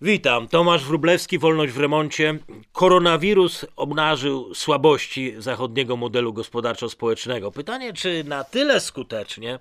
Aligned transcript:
Witam, 0.00 0.48
Tomasz 0.48 0.84
Wrublewski, 0.84 1.38
Wolność 1.38 1.72
w 1.72 1.78
remoncie. 1.80 2.38
Koronawirus 2.72 3.66
obnażył 3.76 4.54
słabości 4.54 5.34
zachodniego 5.38 5.96
modelu 5.96 6.32
gospodarczo-społecznego. 6.32 7.52
Pytanie, 7.52 7.92
czy 7.92 8.24
na 8.24 8.44
tyle 8.44 8.80
skutecznie, 8.80 9.58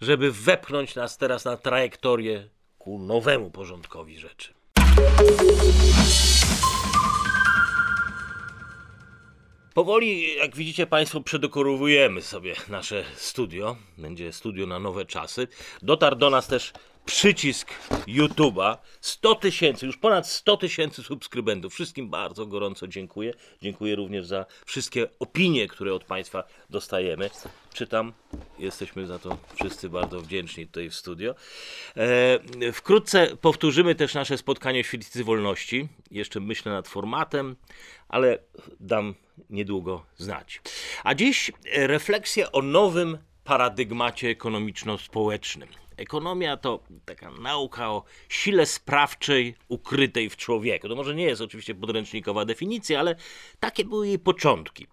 żeby 0.00 0.32
wepchnąć 0.32 0.94
nas 0.94 1.18
teraz 1.18 1.44
na 1.44 1.56
trajektorię 1.56 2.48
ku 2.78 2.98
nowemu 2.98 3.50
porządkowi 3.50 4.18
rzeczy. 4.18 4.54
Powoli, 9.74 10.36
jak 10.36 10.56
widzicie 10.56 10.86
Państwo, 10.86 11.20
przedekorowujemy 11.20 12.22
sobie 12.22 12.54
nasze 12.68 13.04
studio. 13.16 13.76
Będzie 13.98 14.32
studio 14.32 14.66
na 14.66 14.78
nowe 14.78 15.04
czasy. 15.04 15.48
Dotarł 15.82 16.16
do 16.16 16.30
nas 16.30 16.46
też 16.46 16.72
przycisk 17.06 17.72
YouTube'a. 18.06 18.76
100 19.00 19.34
tysięcy, 19.34 19.86
już 19.86 19.96
ponad 19.96 20.28
100 20.28 20.56
tysięcy 20.56 21.02
subskrybentów. 21.02 21.74
Wszystkim 21.74 22.10
bardzo 22.10 22.46
gorąco 22.46 22.88
dziękuję. 22.88 23.32
Dziękuję 23.62 23.96
również 23.96 24.26
za 24.26 24.46
wszystkie 24.64 25.08
opinie, 25.18 25.68
które 25.68 25.94
od 25.94 26.04
Państwa 26.04 26.44
dostajemy. 26.70 27.30
Czytam, 27.74 28.12
jesteśmy 28.58 29.06
za 29.06 29.18
to 29.18 29.38
wszyscy 29.54 29.88
bardzo 29.88 30.20
wdzięczni 30.20 30.66
tutaj 30.66 30.90
w 30.90 30.94
studio. 30.94 31.34
E, 31.96 32.72
wkrótce 32.72 33.36
powtórzymy 33.36 33.94
też 33.94 34.14
nasze 34.14 34.38
spotkanie 34.38 34.84
w 34.84 34.86
Świetlicy 34.86 35.24
Wolności. 35.24 35.88
Jeszcze 36.10 36.40
myślę 36.40 36.72
nad 36.72 36.88
formatem, 36.88 37.56
ale 38.08 38.38
dam 38.80 39.14
niedługo 39.50 40.06
znać. 40.16 40.60
A 41.04 41.14
dziś 41.14 41.52
refleksja 41.72 42.52
o 42.52 42.62
nowym 42.62 43.18
paradygmacie 43.44 44.28
ekonomiczno-społecznym. 44.28 45.85
Ekonomia 45.96 46.56
to 46.56 46.82
taka 47.04 47.30
nauka 47.30 47.90
o 47.90 48.04
sile 48.28 48.66
sprawczej 48.66 49.54
ukrytej 49.68 50.30
w 50.30 50.36
człowieku. 50.36 50.88
To 50.88 50.96
może 50.96 51.14
nie 51.14 51.24
jest 51.24 51.42
oczywiście 51.42 51.74
podręcznikowa 51.74 52.44
definicja, 52.44 53.00
ale 53.00 53.16
takie 53.60 53.84
były 53.84 54.08
jej 54.08 54.18
początki. 54.18 54.86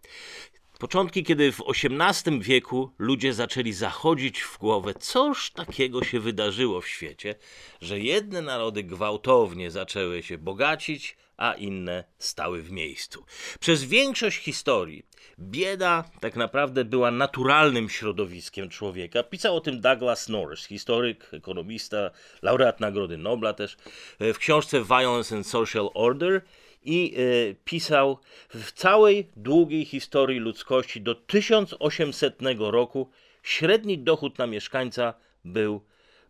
Początki, 0.79 1.23
kiedy 1.23 1.51
w 1.51 1.61
XVIII 1.69 2.39
wieku 2.39 2.91
ludzie 2.97 3.33
zaczęli 3.33 3.73
zachodzić 3.73 4.41
w 4.41 4.57
głowę, 4.57 4.93
coż 4.93 5.51
takiego 5.51 6.03
się 6.03 6.19
wydarzyło 6.19 6.81
w 6.81 6.87
świecie, 6.87 7.35
że 7.81 7.99
jedne 7.99 8.41
narody 8.41 8.83
gwałtownie 8.83 9.71
zaczęły 9.71 10.23
się 10.23 10.37
bogacić, 10.37 11.17
a 11.37 11.53
inne 11.53 12.03
stały 12.17 12.61
w 12.61 12.71
miejscu. 12.71 13.25
Przez 13.59 13.83
większość 13.83 14.37
historii 14.37 15.05
bieda 15.39 16.03
tak 16.21 16.35
naprawdę 16.35 16.85
była 16.85 17.11
naturalnym 17.11 17.89
środowiskiem 17.89 18.69
człowieka. 18.69 19.23
Pisał 19.23 19.55
o 19.55 19.61
tym 19.61 19.81
Douglas 19.81 20.29
Norris, 20.29 20.65
historyk, 20.65 21.29
ekonomista, 21.33 22.11
laureat 22.41 22.79
Nagrody 22.79 23.17
Nobla 23.17 23.53
też, 23.53 23.77
w 24.19 24.37
książce 24.37 24.83
Violence 24.83 25.35
and 25.35 25.47
Social 25.47 25.89
Order 25.93 26.41
i 26.83 27.13
y, 27.17 27.55
pisał 27.65 28.19
w 28.49 28.71
całej 28.71 29.29
długiej 29.35 29.85
historii 29.85 30.39
ludzkości 30.39 31.01
do 31.01 31.15
1800 31.15 32.39
roku 32.59 33.09
średni 33.43 33.99
dochód 33.99 34.37
na 34.37 34.47
mieszkańca 34.47 35.13
był 35.45 35.81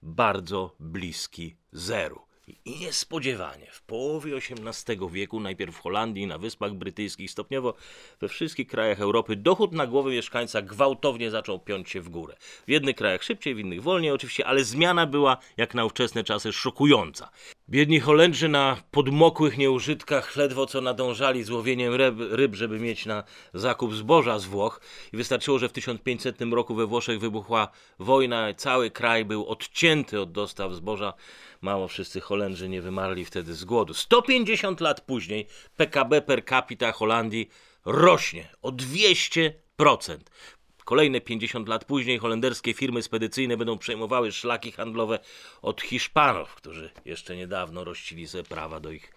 bardzo 0.02 0.76
bliski 0.80 1.56
zeru. 1.72 2.22
I 2.48 2.80
niespodziewanie 2.80 3.68
w 3.72 3.82
połowie 3.82 4.36
XVIII 4.36 5.10
wieku, 5.12 5.40
najpierw 5.40 5.76
w 5.76 5.80
Holandii, 5.80 6.28
na 6.28 6.38
Wyspach 6.38 6.74
Brytyjskich, 6.74 7.32
stopniowo 7.32 7.74
we 8.20 8.28
wszystkich 8.28 8.68
krajach 8.68 9.02
Europy, 9.02 9.36
dochód 9.36 9.72
na 9.72 9.88
głowę 9.88 10.12
mieszkańca 10.12 10.62
gwałtownie 10.62 11.32
zaczął 11.32 11.60
piąć 11.60 11.90
się 11.90 12.02
w 12.02 12.10
górę. 12.10 12.36
W 12.68 12.70
jednych 12.70 12.96
krajach 12.96 13.24
szybciej, 13.24 13.56
w 13.56 13.60
innych 13.60 13.82
wolniej 13.82 14.12
oczywiście, 14.12 14.46
ale 14.46 14.64
zmiana 14.64 15.06
była, 15.06 15.38
jak 15.58 15.74
na 15.76 15.86
ówczesne 15.86 16.24
czasy, 16.24 16.54
szokująca. 16.54 17.30
Biedni 17.70 18.00
Holendrzy 18.00 18.50
na 18.50 18.78
podmokłych 18.92 19.58
nieużytkach 19.58 20.36
ledwo 20.36 20.66
co 20.66 20.82
nadążali 20.82 21.44
z 21.44 21.50
łowieniem 21.50 21.94
ryb, 21.94 22.16
ryb, 22.20 22.56
żeby 22.56 22.80
mieć 22.80 23.06
na 23.06 23.24
zakup 23.54 23.94
zboża 23.94 24.40
z 24.40 24.46
Włoch. 24.46 24.82
I 25.14 25.18
wystarczyło, 25.18 25.60
że 25.60 25.70
w 25.70 25.72
1500 25.72 26.42
roku 26.42 26.76
we 26.76 26.86
Włoszech 26.86 27.20
wybuchła 27.20 27.68
wojna, 28.00 28.54
cały 28.54 28.92
kraj 28.92 29.26
był 29.26 29.46
odcięty 29.48 30.22
od 30.22 30.32
dostaw 30.32 30.74
zboża. 30.74 31.14
Mało 31.62 31.88
wszyscy 31.88 32.22
Holendrzy 32.22 32.70
nie 32.70 32.82
wymarli 32.82 33.26
wtedy 33.26 33.54
z 33.54 33.66
głodu. 33.66 33.94
150 33.94 34.82
lat 34.82 35.02
później 35.02 35.48
PKB 35.78 36.22
per 36.22 36.46
capita 36.46 36.92
Holandii 36.92 37.50
rośnie 37.86 38.50
o 38.62 38.72
200%. 38.72 39.52
Kolejne 40.86 41.22
50 41.22 41.68
lat 41.68 41.86
później 41.86 42.18
holenderskie 42.18 42.74
firmy 42.74 43.02
spedycyjne 43.02 43.58
będą 43.58 43.78
przejmowały 43.78 44.32
szlaki 44.32 44.72
handlowe 44.72 45.20
od 45.62 45.82
Hiszpanów, 45.82 46.56
którzy 46.56 46.90
jeszcze 47.06 47.36
niedawno 47.36 47.84
rościli 47.84 48.28
sobie 48.28 48.44
prawa 48.44 48.80
do 48.80 48.92
ich, 48.92 49.14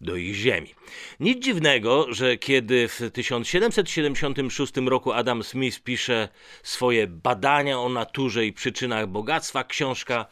do 0.00 0.16
ich 0.16 0.34
ziemi. 0.34 0.74
Nic 1.20 1.44
dziwnego, 1.44 2.06
że 2.14 2.36
kiedy 2.36 2.88
w 2.88 3.00
1776 3.12 4.72
roku 4.76 5.12
Adam 5.12 5.42
Smith 5.42 5.80
pisze 5.80 6.28
swoje 6.62 7.06
badania 7.06 7.80
o 7.80 7.88
naturze 7.88 8.46
i 8.46 8.52
przyczynach 8.52 9.06
bogactwa, 9.06 9.64
książka 9.64 10.26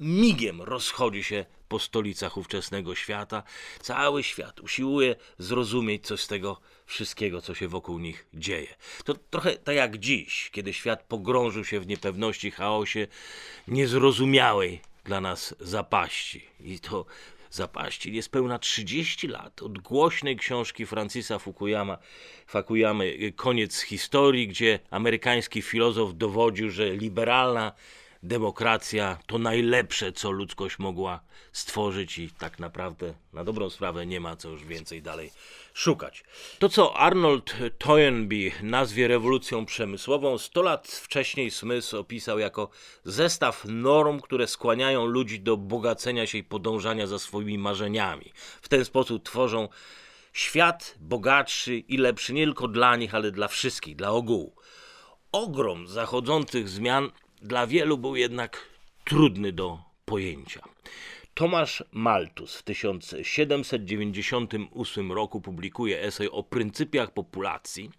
migiem 0.00 0.62
rozchodzi 0.62 1.24
się 1.24 1.44
po 1.68 1.78
stolicach 1.78 2.36
ówczesnego 2.36 2.94
świata. 2.94 3.42
Cały 3.80 4.22
świat 4.22 4.60
usiłuje 4.60 5.16
zrozumieć 5.38 6.06
coś 6.06 6.20
z 6.20 6.26
tego 6.26 6.60
wszystkiego, 6.86 7.42
co 7.42 7.54
się 7.54 7.68
wokół 7.68 7.98
nich 7.98 8.26
dzieje. 8.34 8.74
To 9.04 9.14
trochę 9.14 9.56
tak 9.56 9.76
jak 9.76 9.98
dziś, 9.98 10.50
kiedy 10.52 10.72
świat 10.72 11.02
pogrążył 11.02 11.64
się 11.64 11.80
w 11.80 11.86
niepewności, 11.86 12.50
chaosie, 12.50 13.06
niezrozumiałej 13.68 14.80
dla 15.04 15.20
nas 15.20 15.54
zapaści. 15.60 16.46
I 16.60 16.80
to 16.80 17.06
zapaści 17.50 18.12
niespełna 18.12 18.58
30 18.58 19.28
lat 19.28 19.62
od 19.62 19.78
głośnej 19.78 20.36
książki 20.36 20.86
Francisa 20.86 21.38
Fukuyama, 21.38 21.98
Fukuyamy 22.46 23.32
Koniec 23.36 23.80
historii, 23.80 24.48
gdzie 24.48 24.78
amerykański 24.90 25.62
filozof 25.62 26.14
dowodził, 26.14 26.70
że 26.70 26.96
liberalna 26.96 27.72
demokracja 28.22 29.18
to 29.26 29.38
najlepsze, 29.38 30.12
co 30.12 30.30
ludzkość 30.30 30.78
mogła 30.78 31.20
stworzyć 31.52 32.18
i 32.18 32.30
tak 32.30 32.58
naprawdę 32.58 33.14
na 33.32 33.44
dobrą 33.44 33.70
sprawę 33.70 34.06
nie 34.06 34.20
ma 34.20 34.36
co 34.36 34.48
już 34.48 34.64
więcej 34.64 35.02
dalej 35.02 35.32
szukać. 35.74 36.24
To, 36.58 36.68
co 36.68 36.96
Arnold 36.96 37.54
Toynbee 37.78 38.52
nazwie 38.62 39.08
rewolucją 39.08 39.66
przemysłową, 39.66 40.38
100 40.38 40.62
lat 40.62 40.88
wcześniej 40.88 41.50
Smith 41.50 41.94
opisał 41.94 42.38
jako 42.38 42.68
zestaw 43.04 43.64
norm, 43.64 44.20
które 44.20 44.46
skłaniają 44.46 45.06
ludzi 45.06 45.40
do 45.40 45.56
bogacenia 45.56 46.26
się 46.26 46.38
i 46.38 46.44
podążania 46.44 47.06
za 47.06 47.18
swoimi 47.18 47.58
marzeniami. 47.58 48.32
W 48.62 48.68
ten 48.68 48.84
sposób 48.84 49.24
tworzą 49.24 49.68
świat 50.32 50.94
bogatszy 51.00 51.76
i 51.76 51.96
lepszy 51.96 52.32
nie 52.32 52.44
tylko 52.44 52.68
dla 52.68 52.96
nich, 52.96 53.14
ale 53.14 53.30
dla 53.30 53.48
wszystkich, 53.48 53.96
dla 53.96 54.10
ogółu. 54.10 54.56
Ogrom 55.32 55.88
zachodzących 55.88 56.68
zmian 56.68 57.10
dla 57.42 57.66
wielu 57.66 57.98
był 57.98 58.16
jednak 58.16 58.66
trudny 59.04 59.52
do 59.52 59.78
pojęcia. 60.04 60.62
Tomasz 61.34 61.84
Malthus 61.92 62.56
w 62.56 62.62
1798 62.62 65.12
roku 65.12 65.40
publikuje 65.40 66.02
esej 66.02 66.30
o 66.30 66.42
pryncypiach 66.42 67.14
populacji 67.14 67.90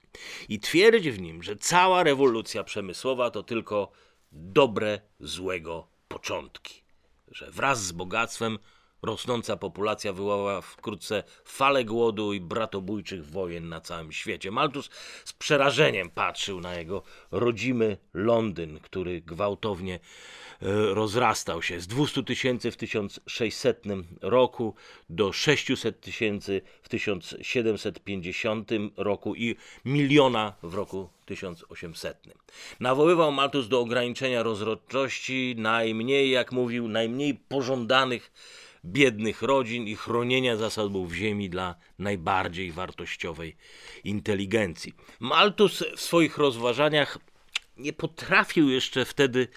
i 0.50 0.60
twierdzi 0.60 1.12
w 1.12 1.22
nim, 1.22 1.44
że 1.44 1.56
cała 1.56 2.04
rewolucja 2.04 2.64
przemysłowa 2.64 3.32
to 3.32 3.44
tylko 3.44 3.92
dobre 4.32 5.02
złego 5.20 5.88
początki, 6.08 6.84
że 7.32 7.52
wraz 7.52 7.86
z 7.86 7.92
bogactwem 7.92 8.60
Rosnąca 9.04 9.58
populacja 9.58 10.14
wywołała 10.14 10.62
wkrótce 10.62 11.24
falę 11.46 11.86
głodu 11.86 12.34
i 12.34 12.42
bratobójczych 12.42 13.26
wojen 13.26 13.70
na 13.70 13.82
całym 13.82 14.12
świecie. 14.12 14.52
Malthus 14.52 14.90
z 15.26 15.34
przerażeniem 15.34 16.10
patrzył 16.10 16.62
na 16.62 16.76
jego 16.76 17.04
rodzimy 17.32 17.98
Londyn, 18.14 18.80
który 18.80 19.22
gwałtownie 19.22 19.96
e, 19.96 20.00
rozrastał 20.94 21.62
się 21.62 21.82
z 21.82 21.88
200 21.88 22.24
tysięcy 22.24 22.72
w 22.72 22.78
1600 22.78 23.84
roku 24.22 24.76
do 25.10 25.34
600 25.34 26.02
tysięcy 26.02 26.62
w 26.84 26.90
1750 26.90 28.72
roku 28.98 29.36
i 29.36 29.56
miliona 29.86 30.54
w 30.64 30.74
roku 30.74 31.10
1800. 31.26 32.18
Nawoływał 32.80 33.32
Malthus 33.32 33.68
do 33.68 33.80
ograniczenia 33.80 34.44
rozrodczości 34.44 35.56
najmniej, 35.58 36.30
jak 36.30 36.52
mówił, 36.52 36.88
najmniej 36.88 37.36
pożądanych 37.36 38.32
biednych 38.86 39.42
rodzin 39.42 39.88
i 39.88 39.96
chronienia 39.96 40.56
zasobów 40.58 41.14
ziemi 41.14 41.50
dla 41.50 41.76
najbardziej 42.00 42.72
wartościowej 42.72 43.56
inteligencji. 44.04 44.94
Malthus 45.20 45.84
w 45.96 46.02
swoich 46.02 46.38
rozważaniach 46.38 47.18
nie 47.78 47.94
potrafił 47.94 48.70
jeszcze 48.70 49.06
wtedy 49.06 49.48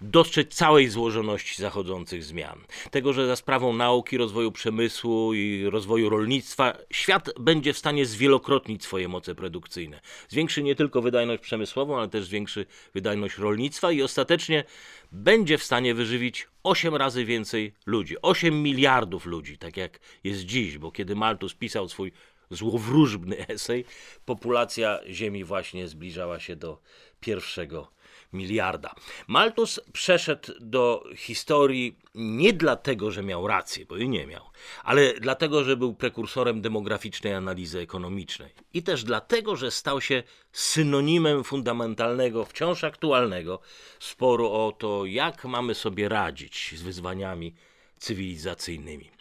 dostrzec 0.00 0.54
całej 0.54 0.88
złożoności 0.88 1.62
zachodzących 1.62 2.24
zmian. 2.24 2.64
Tego, 2.90 3.12
że 3.12 3.26
za 3.26 3.36
sprawą 3.36 3.72
nauki, 3.72 4.16
rozwoju 4.16 4.52
przemysłu 4.52 5.34
i 5.34 5.64
rozwoju 5.70 6.08
rolnictwa 6.08 6.76
świat 6.92 7.30
będzie 7.40 7.72
w 7.72 7.78
stanie 7.78 8.06
zwielokrotnić 8.06 8.84
swoje 8.84 9.08
moce 9.08 9.34
produkcyjne. 9.34 10.00
Zwiększy 10.28 10.62
nie 10.62 10.74
tylko 10.74 11.02
wydajność 11.02 11.42
przemysłową, 11.42 11.98
ale 11.98 12.08
też 12.08 12.24
zwiększy 12.24 12.66
wydajność 12.94 13.38
rolnictwa 13.38 13.92
i 13.92 14.02
ostatecznie 14.02 14.64
będzie 15.12 15.58
w 15.58 15.64
stanie 15.64 15.94
wyżywić 15.94 16.48
8 16.62 16.94
razy 16.96 17.24
więcej 17.24 17.72
ludzi. 17.86 18.16
8 18.22 18.62
miliardów 18.62 19.26
ludzi, 19.26 19.58
tak 19.58 19.76
jak 19.76 20.00
jest 20.24 20.40
dziś, 20.40 20.78
bo 20.78 20.92
kiedy 20.92 21.16
Malthus 21.16 21.54
pisał 21.54 21.88
swój 21.88 22.12
złowróżbny 22.50 23.46
esej, 23.48 23.84
populacja 24.24 25.00
Ziemi 25.10 25.44
właśnie 25.44 25.88
zbliżała 25.88 26.40
się 26.40 26.56
do 26.56 26.80
pierwszego 27.20 27.97
miliarda. 28.32 28.94
Malthus 29.26 29.80
przeszedł 29.92 30.52
do 30.60 31.04
historii 31.16 31.98
nie 32.14 32.52
dlatego, 32.52 33.10
że 33.10 33.22
miał 33.22 33.46
rację, 33.46 33.86
bo 33.86 33.96
jej 33.96 34.08
nie 34.08 34.26
miał, 34.26 34.44
ale 34.84 35.14
dlatego, 35.14 35.64
że 35.64 35.76
był 35.76 35.94
prekursorem 35.94 36.60
demograficznej 36.60 37.34
analizy 37.34 37.80
ekonomicznej. 37.80 38.50
I 38.74 38.82
też 38.82 39.04
dlatego, 39.04 39.56
że 39.56 39.70
stał 39.70 40.00
się 40.00 40.22
synonimem 40.52 41.44
fundamentalnego, 41.44 42.44
wciąż 42.44 42.84
aktualnego 42.84 43.60
sporu 44.00 44.52
o 44.52 44.72
to, 44.78 45.06
jak 45.06 45.44
mamy 45.44 45.74
sobie 45.74 46.08
radzić 46.08 46.74
z 46.76 46.82
wyzwaniami 46.82 47.54
cywilizacyjnymi. 47.98 49.17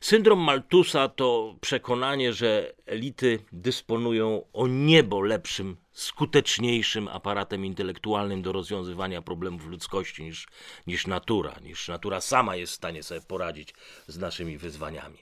Syndrom 0.00 0.38
Maltusa 0.38 1.08
to 1.08 1.56
przekonanie, 1.60 2.32
że 2.32 2.72
elity 2.86 3.38
dysponują 3.52 4.42
o 4.52 4.66
niebo 4.66 5.20
lepszym, 5.20 5.76
skuteczniejszym 5.92 7.08
aparatem 7.08 7.64
intelektualnym 7.64 8.42
do 8.42 8.52
rozwiązywania 8.52 9.22
problemów 9.22 9.66
ludzkości 9.66 10.22
niż, 10.22 10.46
niż 10.86 11.06
natura, 11.06 11.54
niż 11.62 11.88
natura 11.88 12.20
sama 12.20 12.56
jest 12.56 12.72
w 12.72 12.76
stanie 12.76 13.02
sobie 13.02 13.20
poradzić 13.20 13.74
z 14.06 14.18
naszymi 14.18 14.58
wyzwaniami. 14.58 15.18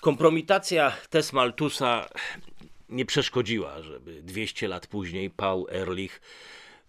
Kompromitacja 0.00 0.92
test 1.10 1.32
Maltusa 1.32 2.08
nie 2.88 3.06
przeszkodziła, 3.06 3.82
żeby 3.82 4.22
200 4.22 4.68
lat 4.68 4.86
później 4.86 5.30
Paul 5.30 5.66
Ehrlich 5.70 6.20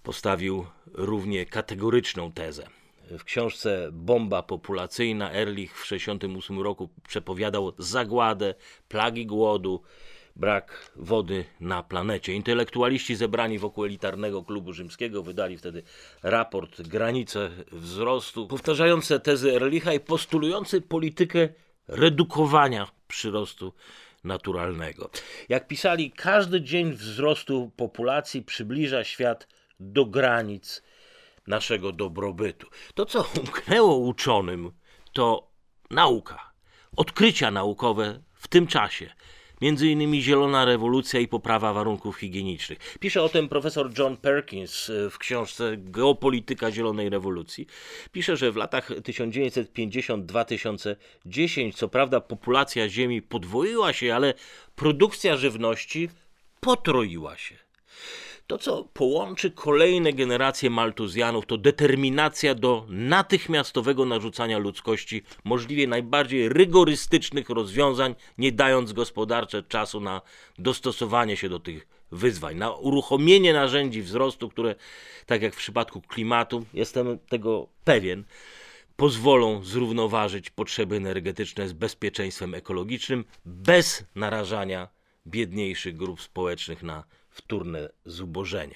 postawił 0.03 0.65
równie 0.93 1.45
kategoryczną 1.45 2.31
tezę. 2.31 2.67
W 3.09 3.23
książce 3.23 3.89
Bomba 3.91 4.43
populacyjna 4.43 5.31
Ehrlich 5.31 5.71
w 5.71 5.89
1968 5.89 6.61
roku 6.61 6.89
przepowiadał 7.07 7.73
zagładę, 7.77 8.55
plagi 8.87 9.25
głodu, 9.25 9.81
brak 10.35 10.91
wody 10.95 11.45
na 11.59 11.83
planecie. 11.83 12.33
Intelektualiści 12.33 13.15
zebrani 13.15 13.59
wokół 13.59 13.85
elitarnego 13.85 14.43
klubu 14.43 14.73
rzymskiego 14.73 15.23
wydali 15.23 15.57
wtedy 15.57 15.83
raport 16.23 16.81
Granice 16.81 17.49
wzrostu, 17.71 18.47
powtarzające 18.47 19.19
tezy 19.19 19.55
Ehrlicha 19.55 19.93
i 19.93 19.99
postulujący 19.99 20.81
politykę 20.81 21.49
redukowania 21.87 22.87
przyrostu 23.07 23.73
naturalnego. 24.23 25.09
Jak 25.49 25.67
pisali, 25.67 26.11
każdy 26.11 26.61
dzień 26.61 26.93
wzrostu 26.93 27.71
populacji 27.75 28.41
przybliża 28.41 29.03
świat 29.03 29.47
do 29.79 30.05
granic 30.05 30.81
naszego 31.47 31.91
dobrobytu. 31.91 32.67
To, 32.93 33.05
co 33.05 33.25
umknęło 33.39 33.97
uczonym, 33.97 34.71
to 35.13 35.51
nauka, 35.91 36.51
odkrycia 36.95 37.51
naukowe 37.51 38.23
w 38.33 38.47
tym 38.47 38.67
czasie. 38.67 39.13
Między 39.61 39.87
innymi 39.87 40.21
zielona 40.21 40.65
rewolucja 40.65 41.19
i 41.19 41.27
poprawa 41.27 41.73
warunków 41.73 42.17
higienicznych. 42.17 42.97
Pisze 42.99 43.23
o 43.23 43.29
tym 43.29 43.49
profesor 43.49 43.91
John 43.97 44.17
Perkins 44.17 44.89
e, 44.89 45.09
w 45.09 45.17
książce 45.17 45.73
Geopolityka 45.77 46.71
Zielonej 46.71 47.09
Rewolucji. 47.09 47.67
Pisze, 48.11 48.37
że 48.37 48.51
w 48.51 48.55
latach 48.55 48.89
1950-2010 48.89 51.73
co 51.73 51.87
prawda 51.87 52.21
populacja 52.21 52.89
Ziemi 52.89 53.21
podwoiła 53.21 53.93
się, 53.93 54.15
ale 54.15 54.33
produkcja 54.75 55.37
żywności 55.37 56.09
potroiła 56.59 57.37
się. 57.37 57.55
To, 58.47 58.57
co 58.57 58.83
połączy 58.93 59.51
kolejne 59.51 60.13
generacje 60.13 60.69
Maltuzjanów, 60.69 61.45
to 61.45 61.57
determinacja 61.57 62.55
do 62.55 62.85
natychmiastowego 62.89 64.05
narzucania 64.05 64.57
ludzkości 64.57 65.23
możliwie 65.43 65.87
najbardziej 65.87 66.49
rygorystycznych 66.49 67.49
rozwiązań, 67.49 68.15
nie 68.37 68.51
dając 68.51 68.93
gospodarcze 68.93 69.63
czasu 69.63 69.99
na 69.99 70.21
dostosowanie 70.59 71.37
się 71.37 71.49
do 71.49 71.59
tych 71.59 71.87
wyzwań, 72.11 72.55
na 72.55 72.71
uruchomienie 72.71 73.53
narzędzi 73.53 74.01
wzrostu, 74.01 74.49
które, 74.49 74.75
tak 75.25 75.41
jak 75.41 75.53
w 75.53 75.57
przypadku 75.57 76.01
klimatu, 76.01 76.65
jestem 76.73 77.19
tego 77.19 77.67
pewien, 77.83 78.23
pozwolą 78.95 79.63
zrównoważyć 79.63 80.49
potrzeby 80.49 80.95
energetyczne 80.95 81.67
z 81.67 81.73
bezpieczeństwem 81.73 82.53
ekologicznym 82.53 83.25
bez 83.45 84.05
narażania 84.15 84.87
biedniejszych 85.27 85.97
grup 85.97 86.21
społecznych 86.21 86.83
na 86.83 87.03
wtórne 87.33 87.89
zubożenie. 88.05 88.75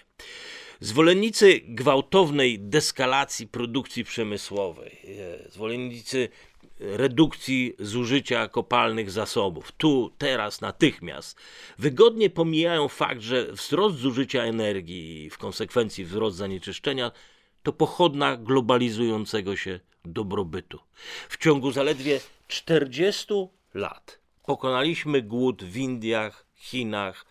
Zwolennicy 0.80 1.62
gwałtownej 1.64 2.60
deskalacji 2.60 3.48
produkcji 3.48 4.04
przemysłowej, 4.04 5.00
e, 5.46 5.52
zwolennicy 5.52 6.30
redukcji 6.80 7.76
zużycia 7.80 8.48
kopalnych 8.48 9.12
zasobów, 9.12 9.72
tu, 9.72 10.14
teraz, 10.18 10.62
natychmiast, 10.62 11.40
wygodnie 11.78 12.30
pomijają 12.30 12.88
fakt, 12.88 13.22
że 13.22 13.52
wzrost 13.52 13.98
zużycia 13.98 14.44
energii 14.44 15.26
i 15.26 15.30
w 15.30 15.38
konsekwencji 15.38 16.06
wzrost 16.06 16.38
zanieczyszczenia 16.38 17.12
to 17.64 17.74
pochodna 17.74 18.38
globalizującego 18.38 19.56
się 19.56 19.80
dobrobytu. 20.06 20.80
W 21.30 21.38
ciągu 21.38 21.72
zaledwie 21.72 22.20
40 22.48 23.34
lat 23.74 24.20
pokonaliśmy 24.46 25.22
głód 25.22 25.64
w 25.64 25.78
Indiach, 25.78 26.46
Chinach, 26.56 27.26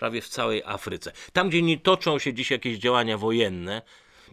prawie 0.00 0.20
w 0.20 0.28
całej 0.28 0.62
Afryce. 0.64 1.12
Tam, 1.32 1.48
gdzie 1.48 1.62
nie 1.62 1.78
toczą 1.78 2.18
się 2.18 2.34
dziś 2.34 2.50
jakieś 2.50 2.78
działania 2.78 3.18
wojenne, 3.18 3.82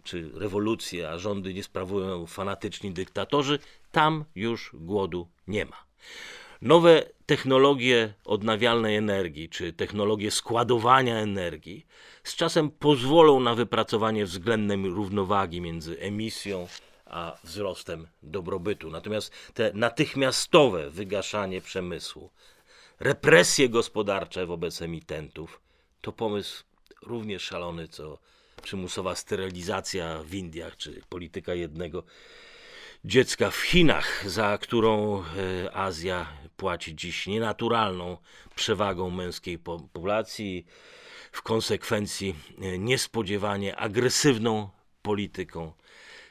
czy 0.04 0.30
rewolucje, 0.34 1.10
a 1.10 1.18
rządy 1.18 1.54
nie 1.54 1.62
sprawują 1.62 2.26
fanatyczni 2.26 2.92
dyktatorzy, 2.92 3.58
tam 3.92 4.24
już 4.34 4.70
głodu 4.74 5.28
nie 5.48 5.64
ma. 5.64 5.76
Nowe 6.62 7.02
technologie 7.26 8.14
odnawialnej 8.24 8.96
energii, 8.96 9.48
czy 9.48 9.72
technologie 9.72 10.30
składowania 10.30 11.16
energii, 11.18 11.86
z 12.24 12.36
czasem 12.36 12.70
pozwolą 12.70 13.40
na 13.40 13.54
wypracowanie 13.54 14.24
względnej 14.24 14.78
równowagi 14.90 15.60
między 15.60 16.00
emisją 16.00 16.68
a 17.06 17.36
wzrostem 17.44 18.08
dobrobytu. 18.22 18.90
Natomiast 18.90 19.32
te 19.54 19.70
natychmiastowe 19.74 20.90
wygaszanie 20.90 21.60
przemysłu, 21.60 22.30
represje 23.00 23.68
gospodarcze 23.68 24.46
wobec 24.46 24.82
emitentów, 24.82 25.60
to 26.00 26.12
pomysł 26.12 26.64
równie 27.02 27.38
szalony, 27.38 27.88
co 27.88 28.18
przymusowa 28.62 29.14
sterylizacja 29.14 30.22
w 30.22 30.34
Indiach, 30.34 30.76
czy 30.76 31.02
polityka 31.08 31.54
jednego 31.54 32.04
dziecka 33.04 33.50
w 33.50 33.56
Chinach, 33.56 34.30
za 34.30 34.58
którą 34.58 35.22
e, 35.22 35.24
Azja 35.76 36.26
płaci 36.56 36.96
dziś 36.96 37.26
nienaturalną 37.26 38.16
przewagą 38.54 39.10
męskiej 39.10 39.58
populacji, 39.58 40.66
w 41.32 41.42
konsekwencji 41.42 42.34
e, 42.60 42.78
niespodziewanie 42.78 43.76
agresywną 43.76 44.68
polityką 45.02 45.72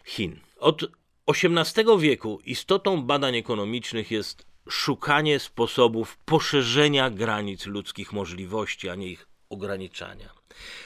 Chin. 0.05 0.39
Od 0.59 0.81
XVIII 1.27 1.99
wieku 1.99 2.39
istotą 2.43 3.01
badań 3.03 3.35
ekonomicznych 3.35 4.11
jest 4.11 4.45
szukanie 4.69 5.39
sposobów 5.39 6.17
poszerzenia 6.25 7.09
granic 7.09 7.65
ludzkich 7.65 8.13
możliwości, 8.13 8.89
a 8.89 8.95
nie 8.95 9.07
ich 9.07 9.27
ograniczania. 9.49 10.29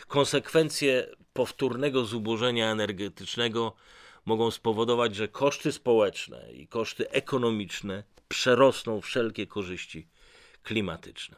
Konsekwencje 0.08 1.16
powtórnego 1.34 2.06
zubożenia 2.06 2.72
energetycznego 2.72 3.76
mogą 4.26 4.52
spowodować, 4.52 5.16
że 5.16 5.28
koszty 5.28 5.72
społeczne 5.72 6.54
i 6.54 6.68
koszty 6.68 7.10
ekonomiczne 7.10 8.04
przerosną 8.28 9.02
wszelkie 9.02 9.48
korzyści 9.48 10.08
klimatyczne. 10.64 11.36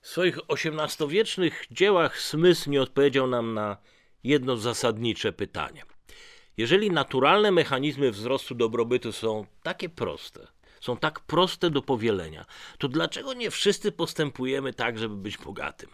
W 0.00 0.08
swoich 0.08 0.38
XVIII-wiecznych 0.48 1.66
dziełach 1.70 2.20
Smith 2.20 2.66
nie 2.66 2.82
odpowiedział 2.82 3.26
nam 3.26 3.54
na 3.54 3.76
jedno 4.24 4.56
zasadnicze 4.56 5.32
pytanie. 5.32 5.82
Jeżeli 6.56 6.90
naturalne 6.90 7.50
mechanizmy 7.50 8.10
wzrostu 8.10 8.54
dobrobytu 8.54 9.12
są 9.12 9.46
takie 9.62 9.88
proste, 9.88 10.46
są 10.80 10.96
tak 10.96 11.20
proste 11.20 11.70
do 11.70 11.82
powielenia, 11.82 12.44
to 12.78 12.88
dlaczego 12.88 13.34
nie 13.34 13.50
wszyscy 13.50 13.92
postępujemy 13.92 14.72
tak, 14.72 14.98
żeby 14.98 15.16
być 15.16 15.38
bogatym? 15.38 15.88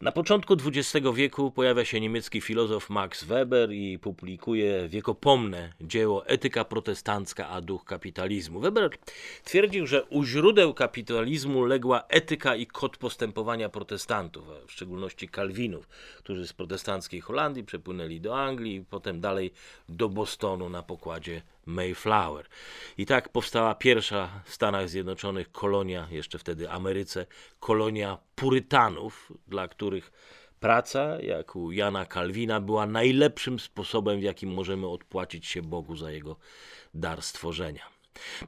Na 0.00 0.12
początku 0.12 0.54
XX 0.54 1.06
wieku 1.14 1.50
pojawia 1.50 1.84
się 1.84 2.00
niemiecki 2.00 2.40
filozof 2.40 2.90
Max 2.90 3.24
Weber 3.24 3.72
i 3.72 3.98
publikuje 3.98 4.88
wiekopomne 4.88 5.72
dzieło 5.80 6.26
Etyka 6.26 6.64
protestancka 6.64 7.48
a 7.48 7.60
duch 7.60 7.84
kapitalizmu. 7.84 8.60
Weber 8.60 8.90
twierdził, 9.44 9.86
że 9.86 10.04
u 10.04 10.24
źródeł 10.24 10.74
kapitalizmu 10.74 11.64
legła 11.64 12.04
etyka 12.08 12.56
i 12.56 12.66
kod 12.66 12.96
postępowania 12.96 13.68
protestantów, 13.68 14.44
w 14.66 14.72
szczególności 14.72 15.28
Kalwinów, 15.28 15.88
którzy 16.18 16.46
z 16.46 16.52
protestanckiej 16.52 17.20
Holandii 17.20 17.64
przepłynęli 17.64 18.20
do 18.20 18.40
Anglii, 18.40 18.84
potem 18.90 19.20
dalej 19.20 19.52
do 19.88 20.08
Bostonu 20.08 20.68
na 20.68 20.82
pokładzie 20.82 21.42
Mayflower. 21.66 22.46
I 22.98 23.06
tak 23.06 23.28
powstała 23.28 23.74
pierwsza 23.74 24.42
w 24.44 24.52
Stanach 24.52 24.88
Zjednoczonych 24.88 25.52
kolonia, 25.52 26.08
jeszcze 26.10 26.38
wtedy 26.38 26.70
Ameryce, 26.70 27.26
kolonia 27.60 28.18
purytanów, 28.34 29.32
dla 29.48 29.68
których 29.68 30.12
praca, 30.60 31.20
jak 31.20 31.56
u 31.56 31.72
Jana 31.72 32.06
Kalwina, 32.06 32.60
była 32.60 32.86
najlepszym 32.86 33.58
sposobem, 33.58 34.20
w 34.20 34.22
jakim 34.22 34.54
możemy 34.54 34.88
odpłacić 34.88 35.46
się 35.46 35.62
Bogu 35.62 35.96
za 35.96 36.10
jego 36.10 36.36
dar 36.94 37.22
stworzenia. 37.22 37.82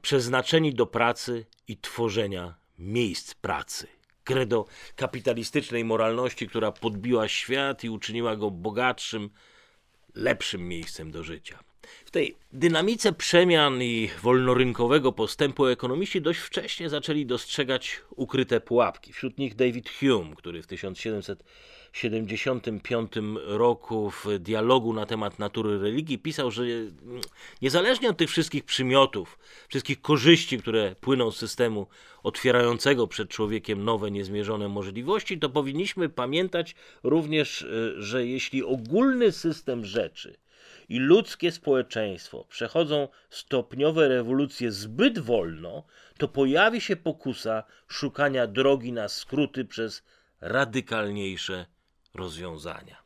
Przeznaczeni 0.01 0.73
do 0.73 0.85
pracy 0.85 1.45
i 1.67 1.77
tworzenia 1.77 2.55
miejsc 2.79 3.33
pracy. 3.33 3.87
Credo 4.23 4.65
kapitalistycznej 4.95 5.85
moralności, 5.85 6.47
która 6.47 6.71
podbiła 6.71 7.27
świat 7.27 7.83
i 7.83 7.89
uczyniła 7.89 8.35
go 8.35 8.51
bogatszym, 8.51 9.29
lepszym 10.15 10.67
miejscem 10.67 11.11
do 11.11 11.23
życia. 11.23 11.59
W 12.05 12.11
tej 12.11 12.35
dynamice 12.53 13.13
przemian 13.13 13.83
i 13.83 14.09
wolnorynkowego 14.21 15.11
postępu 15.11 15.65
ekonomiści 15.65 16.21
dość 16.21 16.39
wcześnie 16.39 16.89
zaczęli 16.89 17.25
dostrzegać 17.25 18.01
ukryte 18.15 18.61
pułapki. 18.61 19.13
Wśród 19.13 19.37
nich 19.37 19.55
David 19.55 19.89
Hume, 19.99 20.35
który 20.35 20.61
w 20.61 20.67
1775 20.67 23.11
roku 23.35 24.11
w 24.11 24.39
dialogu 24.39 24.93
na 24.93 25.05
temat 25.05 25.39
natury 25.39 25.79
religii 25.79 26.19
pisał, 26.19 26.51
że 26.51 26.63
niezależnie 27.61 28.09
od 28.09 28.17
tych 28.17 28.29
wszystkich 28.29 28.63
przymiotów, 28.63 29.39
wszystkich 29.67 30.01
korzyści, 30.01 30.57
które 30.57 30.95
płyną 31.01 31.31
z 31.31 31.37
systemu 31.37 31.87
otwierającego 32.23 33.07
przed 33.07 33.29
człowiekiem 33.29 33.83
nowe, 33.83 34.11
niezmierzone 34.11 34.67
możliwości, 34.67 35.39
to 35.39 35.49
powinniśmy 35.49 36.09
pamiętać 36.09 36.75
również, 37.03 37.61
e, 37.61 38.01
że 38.01 38.27
jeśli 38.27 38.63
ogólny 38.63 39.31
system 39.31 39.85
rzeczy 39.85 40.37
i 40.89 40.99
ludzkie 40.99 41.51
społeczeństwo 41.51 42.45
przechodzą 42.49 43.07
stopniowe 43.29 44.07
rewolucje 44.07 44.71
zbyt 44.71 45.19
wolno, 45.19 45.83
to 46.17 46.27
pojawi 46.27 46.81
się 46.81 46.95
pokusa 46.95 47.63
szukania 47.87 48.47
drogi 48.47 48.93
na 48.93 49.07
skróty 49.07 49.65
przez 49.65 50.03
radykalniejsze 50.41 51.65
rozwiązania. 52.13 52.98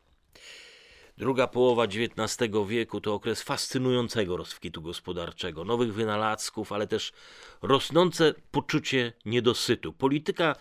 Druga 1.16 1.46
połowa 1.46 1.84
XIX 1.84 2.50
wieku 2.68 3.00
to 3.00 3.14
okres 3.14 3.42
fascynującego 3.42 4.36
rozkwitu 4.36 4.82
gospodarczego, 4.82 5.64
nowych 5.64 5.94
wynalazków, 5.94 6.72
ale 6.72 6.86
też 6.86 7.12
rosnące 7.62 8.34
poczucie 8.50 9.12
niedosytu. 9.24 9.92
Polityka 9.92 10.56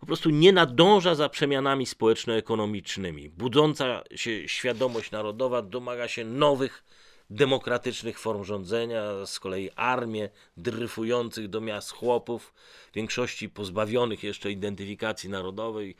po 0.00 0.06
prostu 0.06 0.30
nie 0.30 0.52
nadąża 0.52 1.14
za 1.14 1.28
przemianami 1.28 1.86
społeczno-ekonomicznymi. 1.86 3.28
Budząca 3.28 4.02
się 4.14 4.48
świadomość 4.48 5.10
narodowa 5.10 5.62
domaga 5.62 6.08
się 6.08 6.24
nowych, 6.24 6.84
demokratycznych 7.30 8.18
form 8.18 8.44
rządzenia, 8.44 9.26
z 9.26 9.40
kolei 9.40 9.70
armie 9.76 10.28
dryfujących 10.56 11.48
do 11.48 11.60
miast 11.60 11.90
chłopów, 11.90 12.54
w 12.92 12.94
większości 12.94 13.48
pozbawionych 13.48 14.22
jeszcze 14.22 14.50
identyfikacji 14.50 15.30
narodowej, 15.30 15.96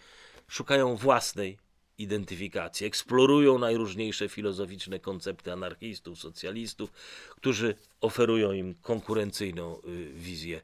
szukają 0.49 0.97
własnej 0.97 1.59
identyfikacji, 1.99 2.87
eksplorują 2.87 3.59
najróżniejsze 3.59 4.29
filozoficzne 4.29 4.99
koncepty 4.99 5.53
anarchistów, 5.53 6.19
socjalistów, 6.19 6.93
którzy 7.31 7.75
oferują 8.01 8.53
im 8.53 8.75
konkurencyjną 8.75 9.81
y, 9.89 10.13
wizję 10.15 10.61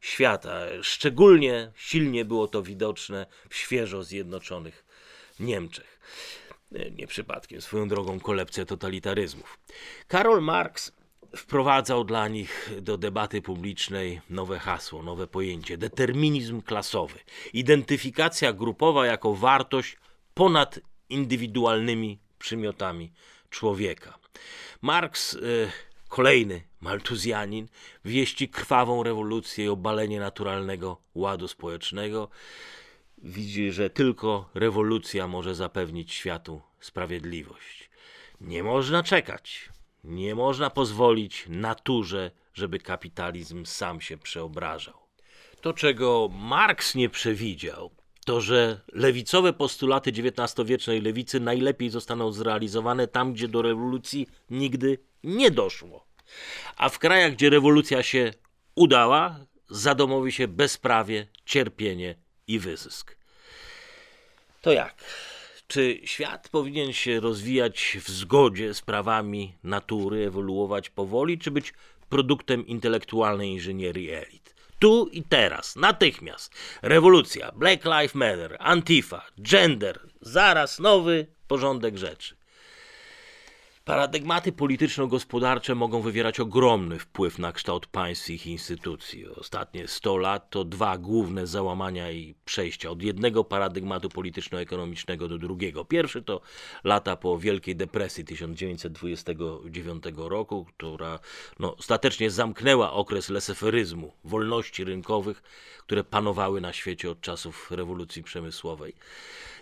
świata. 0.00 0.58
Szczególnie 0.82 1.72
silnie 1.76 2.24
było 2.24 2.48
to 2.48 2.62
widoczne 2.62 3.26
w 3.48 3.54
świeżo 3.54 4.04
zjednoczonych 4.04 4.84
Niemczech. 5.40 6.00
Y, 6.72 6.92
nie 6.98 7.06
przypadkiem, 7.06 7.62
swoją 7.62 7.88
drogą 7.88 8.20
kolekcję 8.20 8.66
totalitaryzmów. 8.66 9.58
Karol 10.08 10.42
Marx 10.42 10.92
wprowadzał 11.36 12.04
dla 12.04 12.28
nich 12.28 12.70
do 12.82 12.98
debaty 12.98 13.42
publicznej 13.42 14.20
nowe 14.30 14.58
hasło, 14.58 15.02
nowe 15.02 15.26
pojęcie 15.26 15.78
determinizm 15.78 16.62
klasowy, 16.62 17.18
identyfikacja 17.52 18.52
grupowa 18.52 19.06
jako 19.06 19.34
wartość 19.34 19.96
ponad 20.36 20.80
indywidualnymi 21.08 22.18
przymiotami 22.38 23.12
człowieka. 23.50 24.18
Marx, 24.82 25.34
y, 25.34 25.70
kolejny 26.08 26.62
maltuzjanin, 26.80 27.68
wieści 28.04 28.48
krwawą 28.48 29.02
rewolucję 29.02 29.64
i 29.64 29.68
obalenie 29.68 30.20
naturalnego 30.20 31.00
ładu 31.14 31.48
społecznego. 31.48 32.28
Widzi, 33.18 33.72
że 33.72 33.90
tylko 33.90 34.50
rewolucja 34.54 35.28
może 35.28 35.54
zapewnić 35.54 36.14
światu 36.14 36.62
sprawiedliwość. 36.80 37.90
Nie 38.40 38.62
można 38.62 39.02
czekać. 39.02 39.68
Nie 40.04 40.34
można 40.34 40.70
pozwolić 40.70 41.44
naturze, 41.48 42.30
żeby 42.54 42.78
kapitalizm 42.78 43.66
sam 43.66 44.00
się 44.00 44.18
przeobrażał. 44.18 44.94
To, 45.60 45.72
czego 45.72 46.28
Marks 46.32 46.94
nie 46.94 47.08
przewidział, 47.08 47.90
to, 48.26 48.40
że 48.40 48.80
lewicowe 48.92 49.52
postulaty 49.52 50.10
XIX-wiecznej 50.10 51.00
lewicy 51.00 51.40
najlepiej 51.40 51.90
zostaną 51.90 52.32
zrealizowane 52.32 53.08
tam, 53.08 53.32
gdzie 53.32 53.48
do 53.48 53.62
rewolucji 53.62 54.26
nigdy 54.50 54.98
nie 55.24 55.50
doszło. 55.50 56.06
A 56.76 56.88
w 56.88 56.98
krajach, 56.98 57.32
gdzie 57.32 57.50
rewolucja 57.50 58.02
się 58.02 58.32
udała, 58.74 59.40
zadomowi 59.70 60.32
się 60.32 60.48
bezprawie, 60.48 61.26
cierpienie 61.44 62.14
i 62.46 62.58
wyzysk. 62.58 63.16
To 64.62 64.72
jak? 64.72 64.94
Czy 65.66 66.00
świat 66.04 66.48
powinien 66.48 66.92
się 66.92 67.20
rozwijać 67.20 67.98
w 68.00 68.10
zgodzie 68.10 68.74
z 68.74 68.82
prawami 68.82 69.54
natury, 69.62 70.26
ewoluować 70.26 70.90
powoli, 70.90 71.38
czy 71.38 71.50
być 71.50 71.74
produktem 72.08 72.66
intelektualnej 72.66 73.50
inżynierii 73.50 74.10
elit? 74.10 74.55
Tu 74.78 75.08
i 75.12 75.22
teraz, 75.22 75.76
natychmiast. 75.76 76.54
Rewolucja, 76.82 77.52
Black 77.52 77.84
Lives 77.84 78.14
Matter, 78.14 78.56
Antifa, 78.60 79.22
gender, 79.38 80.00
zaraz 80.20 80.78
nowy 80.78 81.26
porządek 81.48 81.98
rzeczy. 81.98 82.36
Paradygmaty 83.86 84.52
polityczno-gospodarcze 84.52 85.74
mogą 85.74 86.00
wywierać 86.00 86.40
ogromny 86.40 86.98
wpływ 86.98 87.38
na 87.38 87.52
kształt 87.52 87.86
państw 87.86 88.30
i 88.30 88.34
ich 88.34 88.46
instytucji. 88.46 89.26
Ostatnie 89.28 89.88
100 89.88 90.16
lat 90.16 90.50
to 90.50 90.64
dwa 90.64 90.98
główne 90.98 91.46
załamania 91.46 92.10
i 92.10 92.34
przejścia 92.44 92.90
od 92.90 93.02
jednego 93.02 93.44
paradygmatu 93.44 94.08
polityczno-ekonomicznego 94.08 95.28
do 95.28 95.38
drugiego. 95.38 95.84
Pierwszy 95.84 96.22
to 96.22 96.40
lata 96.84 97.16
po 97.16 97.38
Wielkiej 97.38 97.76
Depresji 97.76 98.24
1929 98.24 100.04
roku, 100.16 100.64
która 100.64 101.18
no, 101.58 101.76
ostatecznie 101.76 102.30
zamknęła 102.30 102.92
okres 102.92 103.30
leseferyzmu, 103.30 104.12
wolności 104.24 104.84
rynkowych, 104.84 105.42
które 105.78 106.04
panowały 106.04 106.60
na 106.60 106.72
świecie 106.72 107.10
od 107.10 107.20
czasów 107.20 107.70
rewolucji 107.70 108.22
przemysłowej. 108.22 108.94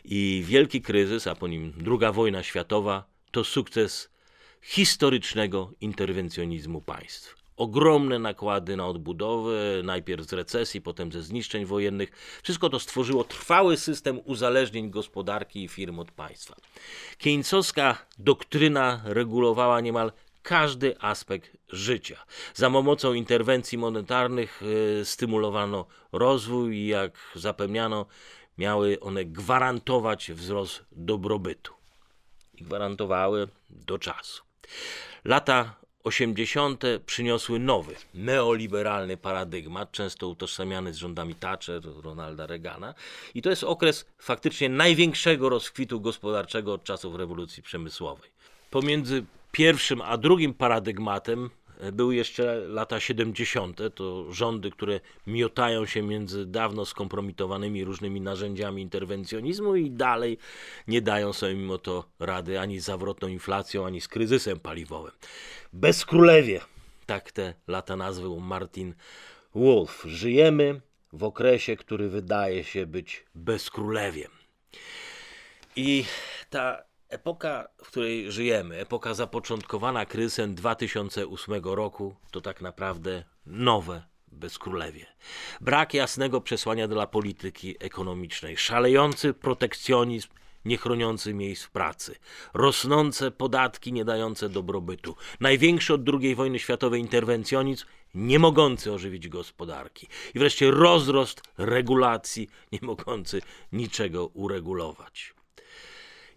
I 0.04 0.42
wielki 0.46 0.82
kryzys, 0.82 1.26
a 1.26 1.34
po 1.34 1.48
nim 1.48 1.72
druga 1.76 2.12
wojna 2.12 2.42
światowa, 2.42 3.04
to 3.30 3.44
sukces 3.44 4.13
historycznego 4.64 5.70
interwencjonizmu 5.80 6.80
państw. 6.80 7.34
Ogromne 7.56 8.18
nakłady 8.18 8.76
na 8.76 8.86
odbudowę, 8.86 9.52
najpierw 9.82 10.26
z 10.26 10.32
recesji, 10.32 10.80
potem 10.80 11.12
ze 11.12 11.22
zniszczeń 11.22 11.64
wojennych. 11.64 12.40
Wszystko 12.42 12.70
to 12.70 12.80
stworzyło 12.80 13.24
trwały 13.24 13.76
system 13.76 14.20
uzależnień 14.24 14.90
gospodarki 14.90 15.64
i 15.64 15.68
firm 15.68 15.98
od 15.98 16.10
państwa. 16.10 16.56
Keynesowska 17.18 18.06
doktryna 18.18 19.00
regulowała 19.04 19.80
niemal 19.80 20.12
każdy 20.42 21.00
aspekt 21.00 21.56
życia. 21.68 22.24
Za 22.54 22.70
pomocą 22.70 23.12
interwencji 23.12 23.78
monetarnych 23.78 24.62
y, 24.62 25.04
stymulowano 25.04 25.86
rozwój 26.12 26.76
i 26.76 26.86
jak 26.86 27.18
zapewniano, 27.34 28.06
miały 28.58 29.00
one 29.00 29.24
gwarantować 29.24 30.32
wzrost 30.32 30.84
dobrobytu. 30.92 31.72
I 32.54 32.64
gwarantowały 32.64 33.48
do 33.70 33.98
czasu. 33.98 34.53
Lata 35.24 35.74
80. 36.04 36.84
przyniosły 37.06 37.58
nowy, 37.58 37.94
neoliberalny 38.14 39.16
paradygmat, 39.16 39.92
często 39.92 40.28
utożsamiany 40.28 40.92
z 40.92 40.96
rządami 40.96 41.34
Thatcher, 41.34 41.82
Ronalda 42.02 42.46
Reagana. 42.46 42.94
I 43.34 43.42
to 43.42 43.50
jest 43.50 43.64
okres 43.64 44.06
faktycznie 44.18 44.68
największego 44.68 45.48
rozkwitu 45.48 46.00
gospodarczego 46.00 46.72
od 46.72 46.84
czasów 46.84 47.14
rewolucji 47.14 47.62
przemysłowej. 47.62 48.30
Pomiędzy 48.70 49.24
pierwszym 49.52 50.02
a 50.02 50.16
drugim 50.16 50.54
paradygmatem 50.54 51.50
były 51.92 52.14
jeszcze 52.14 52.54
lata 52.68 53.00
70. 53.00 53.80
To 53.94 54.32
rządy, 54.32 54.70
które 54.70 55.00
miotają 55.26 55.86
się 55.86 56.02
między 56.02 56.46
dawno 56.46 56.84
skompromitowanymi 56.84 57.84
różnymi 57.84 58.20
narzędziami 58.20 58.82
interwencjonizmu 58.82 59.76
i 59.76 59.90
dalej 59.90 60.38
nie 60.88 61.02
dają 61.02 61.32
sobie 61.32 61.54
mimo 61.54 61.78
to 61.78 62.04
rady 62.18 62.60
ani 62.60 62.80
z 62.80 62.84
zawrotną 62.84 63.28
inflacją, 63.28 63.86
ani 63.86 64.00
z 64.00 64.08
kryzysem 64.08 64.60
paliwowym. 64.60 65.12
Bezkrólewie, 65.72 66.60
tak 67.06 67.32
te 67.32 67.54
lata 67.68 67.96
nazwał 67.96 68.40
Martin 68.40 68.94
Wolf. 69.54 70.02
Żyjemy 70.06 70.80
w 71.12 71.24
okresie, 71.24 71.76
który 71.76 72.08
wydaje 72.08 72.64
się 72.64 72.86
być 72.86 73.24
bezkrólewiem. 73.34 74.30
I 75.76 76.04
ta 76.50 76.82
epoka, 77.08 77.68
w 77.84 77.86
której 77.86 78.32
żyjemy, 78.32 78.78
epoka 78.78 79.14
zapoczątkowana 79.14 80.06
kryzysem 80.06 80.54
2008 80.54 81.64
roku, 81.64 82.16
to 82.30 82.40
tak 82.40 82.60
naprawdę 82.60 83.24
nowe 83.46 84.02
bezkrólewie. 84.32 85.06
Brak 85.60 85.94
jasnego 85.94 86.40
przesłania 86.40 86.88
dla 86.88 87.06
polityki 87.06 87.76
ekonomicznej, 87.80 88.56
szalejący 88.56 89.34
protekcjonizm 89.34 90.28
niechroniący 90.64 91.34
miejsc 91.34 91.66
pracy, 91.66 92.16
rosnące 92.54 93.30
podatki 93.30 93.92
nie 93.92 94.04
dające 94.04 94.48
dobrobytu, 94.48 95.16
największy 95.40 95.94
od 95.94 96.00
II 96.08 96.34
wojny 96.34 96.58
światowej 96.58 97.00
interwencjonizm 97.00 97.86
nie 98.14 98.38
mogący 98.38 98.92
ożywić 98.92 99.28
gospodarki. 99.28 100.08
I 100.34 100.38
wreszcie 100.38 100.70
rozrost 100.70 101.42
regulacji 101.58 102.48
nie 102.72 102.78
mogący 102.82 103.42
niczego 103.72 104.26
uregulować 104.26 105.34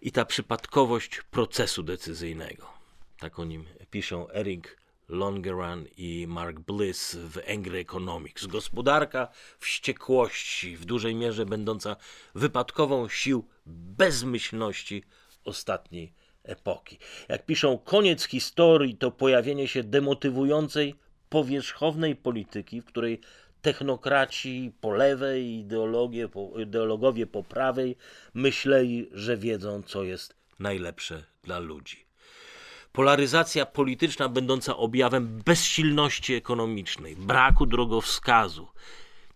i 0.02 0.12
ta 0.12 0.24
przypadkowość 0.24 1.20
procesu 1.30 1.82
decyzyjnego. 1.82 2.66
Tak 3.18 3.38
o 3.38 3.44
nim 3.44 3.64
piszą 3.90 4.30
Eric 4.30 4.76
Longeran 5.08 5.86
i 5.96 6.26
Mark 6.28 6.60
Bliss 6.60 7.16
w 7.16 7.38
Angry 7.50 7.78
Economics. 7.78 8.46
Gospodarka 8.46 9.28
wściekłości, 9.58 10.76
w 10.76 10.84
dużej 10.84 11.14
mierze 11.14 11.46
będąca 11.46 11.96
wypadkową 12.34 13.08
sił 13.08 13.44
bezmyślności 13.66 15.04
ostatniej 15.44 16.12
epoki. 16.42 16.98
Jak 17.28 17.46
piszą, 17.46 17.78
koniec 17.78 18.24
historii 18.24 18.96
to 18.96 19.10
pojawienie 19.10 19.68
się 19.68 19.82
demotywującej, 19.82 20.94
powierzchownej 21.28 22.16
polityki, 22.16 22.80
w 22.80 22.84
której 22.84 23.20
technokraci 23.62 24.72
po 24.80 24.90
lewej, 24.92 25.58
ideologie, 25.58 26.28
po, 26.28 26.52
ideologowie 26.58 27.26
po 27.26 27.42
prawej 27.42 27.96
myśleli, 28.34 29.08
że 29.12 29.36
wiedzą, 29.36 29.82
co 29.82 30.02
jest 30.02 30.34
najlepsze 30.58 31.24
dla 31.42 31.58
ludzi. 31.58 32.08
Polaryzacja 32.92 33.66
polityczna 33.66 34.28
będąca 34.28 34.76
objawem 34.76 35.42
bezsilności 35.44 36.34
ekonomicznej, 36.34 37.16
braku 37.16 37.66
drogowskazu. 37.66 38.68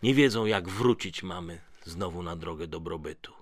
Nie 0.03 0.13
wiedzą, 0.13 0.45
jak 0.45 0.69
wrócić 0.69 1.23
mamy 1.23 1.61
znowu 1.83 2.23
na 2.23 2.35
drogę 2.35 2.67
dobrobytu. 2.67 3.33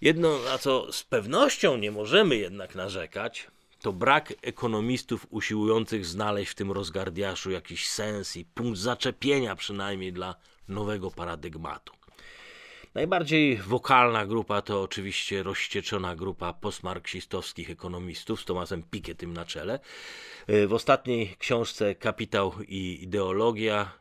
Jedno, 0.00 0.38
na 0.38 0.58
co 0.58 0.92
z 0.92 1.02
pewnością 1.02 1.76
nie 1.76 1.90
możemy 1.90 2.36
jednak 2.36 2.74
narzekać, 2.74 3.46
to 3.84 3.92
brak 3.92 4.32
ekonomistów 4.42 5.26
usiłujących 5.30 6.06
znaleźć 6.06 6.52
w 6.52 6.54
tym 6.54 6.72
rozgardiaszu 6.72 7.50
jakiś 7.50 7.88
sens 7.88 8.36
i 8.36 8.44
punkt 8.44 8.78
zaczepienia 8.78 9.56
przynajmniej 9.56 10.12
dla 10.12 10.34
nowego 10.68 11.10
paradygmatu. 11.10 11.92
Najbardziej 12.94 13.56
wokalna 13.56 14.26
grupa 14.26 14.62
to 14.62 14.82
oczywiście 14.82 15.42
rozścieczona 15.42 16.16
grupa 16.16 16.52
postmarksistowskich 16.52 17.70
ekonomistów 17.70 18.40
z 18.40 18.44
Tomasem 18.44 18.82
Pikettym 18.82 19.32
na 19.32 19.44
czele. 19.44 19.80
W 20.48 20.72
ostatniej 20.72 21.36
książce 21.38 21.94
Kapitał 21.94 22.52
i 22.68 22.98
ideologia 23.02 23.92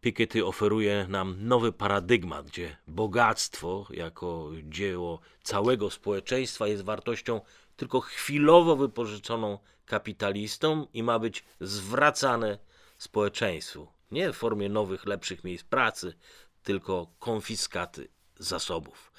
Piketty 0.00 0.46
oferuje 0.46 1.06
nam 1.08 1.36
nowy 1.38 1.72
paradygmat, 1.72 2.46
gdzie 2.46 2.76
bogactwo 2.88 3.86
jako 3.90 4.50
dzieło 4.62 5.20
całego 5.42 5.90
społeczeństwa 5.90 6.68
jest 6.68 6.84
wartością 6.84 7.40
tylko 7.76 8.00
chwilowo 8.00 8.76
wypożyczoną 8.76 9.58
kapitalistom 9.86 10.86
i 10.92 11.02
ma 11.02 11.18
być 11.18 11.44
zwracane 11.60 12.58
społeczeństwu. 12.98 13.88
Nie 14.10 14.32
w 14.32 14.36
formie 14.36 14.68
nowych, 14.68 15.06
lepszych 15.06 15.44
miejsc 15.44 15.64
pracy, 15.64 16.14
tylko 16.62 17.06
konfiskaty 17.18 18.08
zasobów. 18.38 19.12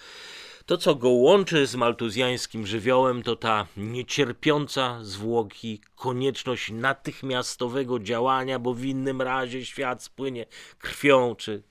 To, 0.65 0.77
co 0.77 0.95
go 0.95 1.09
łączy 1.09 1.67
z 1.67 1.75
maltuzjańskim 1.75 2.67
żywiołem, 2.67 3.23
to 3.23 3.35
ta 3.35 3.67
niecierpiąca 3.77 4.99
zwłoki 5.01 5.81
konieczność 5.95 6.71
natychmiastowego 6.71 7.99
działania, 7.99 8.59
bo 8.59 8.73
w 8.73 8.85
innym 8.85 9.21
razie 9.21 9.65
świat 9.65 10.03
spłynie 10.03 10.45
krwią 10.79 11.35
czy 11.35 11.63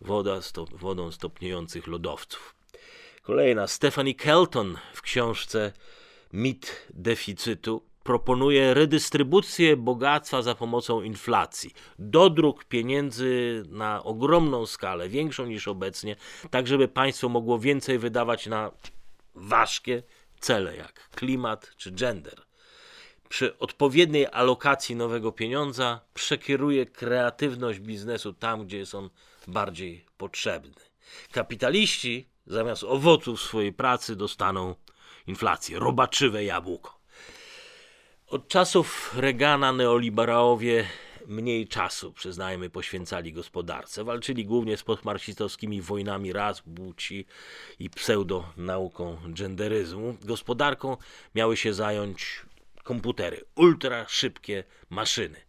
woda 0.00 0.42
stop, 0.42 0.70
wodą 0.70 1.12
stopniujących 1.12 1.86
lodowców. 1.86 2.54
Kolejna, 3.22 3.66
Stephanie 3.66 4.14
Kelton 4.14 4.78
w 4.92 5.02
książce 5.02 5.72
mit 6.32 6.86
deficytu 6.94 7.82
proponuje 8.02 8.74
redystrybucję 8.74 9.76
bogactwa 9.76 10.42
za 10.42 10.54
pomocą 10.54 11.02
inflacji. 11.02 11.74
Dodruk 11.98 12.64
pieniędzy 12.64 13.62
na 13.68 14.02
ogromną 14.04 14.66
skalę, 14.66 15.08
większą 15.08 15.46
niż 15.46 15.68
obecnie, 15.68 16.16
tak 16.50 16.66
żeby 16.66 16.88
państwo 16.88 17.28
mogło 17.28 17.58
więcej 17.58 17.98
wydawać 17.98 18.46
na 18.46 18.70
ważkie 19.34 20.02
cele 20.40 20.76
jak 20.76 21.10
klimat 21.10 21.72
czy 21.76 21.92
gender. 21.92 22.42
Przy 23.28 23.58
odpowiedniej 23.58 24.26
alokacji 24.32 24.96
nowego 24.96 25.32
pieniądza 25.32 26.00
przekieruje 26.14 26.86
kreatywność 26.86 27.78
biznesu 27.78 28.32
tam, 28.32 28.66
gdzie 28.66 28.78
jest 28.78 28.94
on 28.94 29.10
bardziej 29.48 30.04
potrzebny. 30.18 30.74
Kapitaliści 31.32 32.28
zamiast 32.46 32.84
owoców 32.84 33.40
swojej 33.40 33.72
pracy 33.72 34.16
dostaną 34.16 34.74
inflację, 35.26 35.78
robaczywe 35.78 36.44
jabłko. 36.44 36.98
Od 38.26 38.48
czasów 38.48 39.14
Reagana 39.16 39.72
neoliberałowie 39.72 40.86
mniej 41.26 41.68
czasu, 41.68 42.12
przyznajmy, 42.12 42.70
poświęcali 42.70 43.32
gospodarce. 43.32 44.04
Walczyli 44.04 44.44
głównie 44.44 44.76
z 44.76 44.82
postmarksistowskimi 44.82 45.82
wojnami 45.82 46.32
ras, 46.32 46.62
płci 46.76 47.26
i 47.78 47.90
pseudonauką 47.90 49.18
genderyzmu. 49.26 50.16
Gospodarką 50.22 50.96
miały 51.34 51.56
się 51.56 51.74
zająć 51.74 52.42
komputery, 52.82 53.44
ultra 53.56 54.08
szybkie 54.08 54.64
maszyny. 54.90 55.40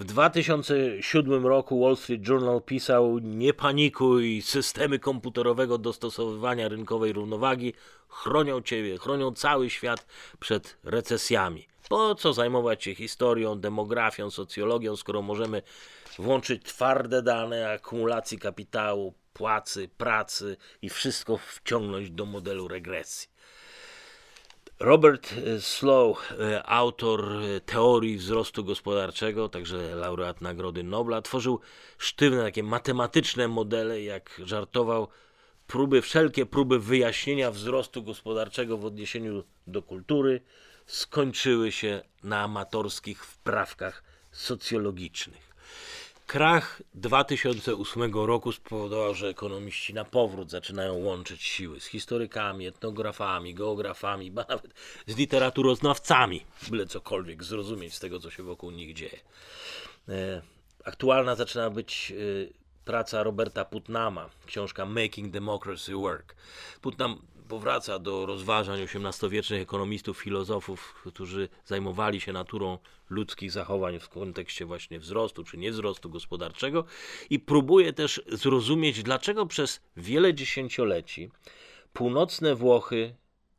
W 0.00 0.04
2007 0.04 1.46
roku 1.46 1.80
Wall 1.80 1.96
Street 1.96 2.28
Journal 2.28 2.62
pisał: 2.62 3.18
Nie 3.18 3.54
panikuj, 3.54 4.42
systemy 4.42 4.98
komputerowego 4.98 5.78
dostosowywania 5.78 6.68
rynkowej 6.68 7.12
równowagi 7.12 7.74
chronią 8.08 8.62
ciebie, 8.62 8.98
chronią 8.98 9.32
cały 9.32 9.70
świat 9.70 10.06
przed 10.38 10.76
recesjami. 10.84 11.68
Po 11.88 12.14
co 12.14 12.32
zajmować 12.32 12.84
się 12.84 12.94
historią, 12.94 13.60
demografią, 13.60 14.30
socjologią, 14.30 14.96
skoro 14.96 15.22
możemy 15.22 15.62
włączyć 16.18 16.62
twarde 16.62 17.22
dane 17.22 17.72
akumulacji 17.72 18.38
kapitału, 18.38 19.14
płacy, 19.32 19.88
pracy 19.88 20.56
i 20.82 20.88
wszystko 20.88 21.36
wciągnąć 21.36 22.10
do 22.10 22.26
modelu 22.26 22.68
regresji. 22.68 23.28
Robert 24.80 25.32
e, 25.32 25.60
Slow, 25.60 26.32
e, 26.40 26.62
autor 26.66 27.32
e, 27.32 27.60
teorii 27.60 28.16
wzrostu 28.16 28.64
gospodarczego, 28.64 29.48
także 29.48 29.94
laureat 29.94 30.40
Nagrody 30.40 30.82
Nobla, 30.82 31.22
tworzył 31.22 31.60
sztywne 31.98 32.42
takie 32.42 32.62
matematyczne 32.62 33.48
modele, 33.48 34.02
jak 34.02 34.40
żartował, 34.44 35.08
próby, 35.66 36.02
wszelkie 36.02 36.46
próby 36.46 36.78
wyjaśnienia 36.78 37.50
wzrostu 37.50 38.02
gospodarczego 38.02 38.78
w 38.78 38.84
odniesieniu 38.84 39.44
do 39.66 39.82
kultury 39.82 40.40
skończyły 40.86 41.72
się 41.72 42.02
na 42.22 42.40
amatorskich 42.40 43.24
wprawkach 43.24 44.02
socjologicznych. 44.32 45.49
Krach 46.30 46.82
2008 46.94 48.14
roku 48.14 48.52
spowodował, 48.52 49.14
że 49.14 49.28
ekonomiści 49.28 49.94
na 49.94 50.04
powrót 50.04 50.50
zaczynają 50.50 50.94
łączyć 50.94 51.42
siły 51.42 51.80
z 51.80 51.86
historykami, 51.86 52.66
etnografami, 52.66 53.54
geografami, 53.54 54.30
ba 54.30 54.44
nawet 54.48 54.74
z 55.06 55.16
literaturoznawcami, 55.16 56.46
byle 56.68 56.86
cokolwiek 56.86 57.44
zrozumieć 57.44 57.94
z 57.94 58.00
tego, 58.00 58.20
co 58.20 58.30
się 58.30 58.42
wokół 58.42 58.70
nich 58.70 58.94
dzieje. 58.94 59.20
E, 60.08 60.42
aktualna 60.84 61.34
zaczyna 61.34 61.70
być 61.70 62.12
e, 62.12 62.14
praca 62.84 63.22
Roberta 63.22 63.64
Putnama, 63.64 64.30
książka 64.46 64.86
Making 64.86 65.30
Democracy 65.30 65.94
Work. 65.94 66.36
Putnam 66.80 67.22
powraca 67.50 67.98
do 67.98 68.26
rozważań 68.26 68.80
XVIII-wiecznych 68.80 69.62
ekonomistów, 69.62 70.18
filozofów, 70.18 70.94
którzy 71.06 71.48
zajmowali 71.64 72.20
się 72.20 72.32
naturą 72.32 72.78
ludzkich 73.10 73.52
zachowań 73.52 73.98
w 73.98 74.08
kontekście 74.08 74.64
właśnie 74.66 74.98
wzrostu 74.98 75.44
czy 75.44 75.58
niewzrostu 75.58 76.10
gospodarczego 76.10 76.84
i 77.30 77.38
próbuje 77.38 77.92
też 77.92 78.22
zrozumieć, 78.26 79.02
dlaczego 79.02 79.46
przez 79.46 79.80
wiele 79.96 80.34
dziesięcioleci 80.34 81.30
północne 81.92 82.54
Włochy 82.54 83.14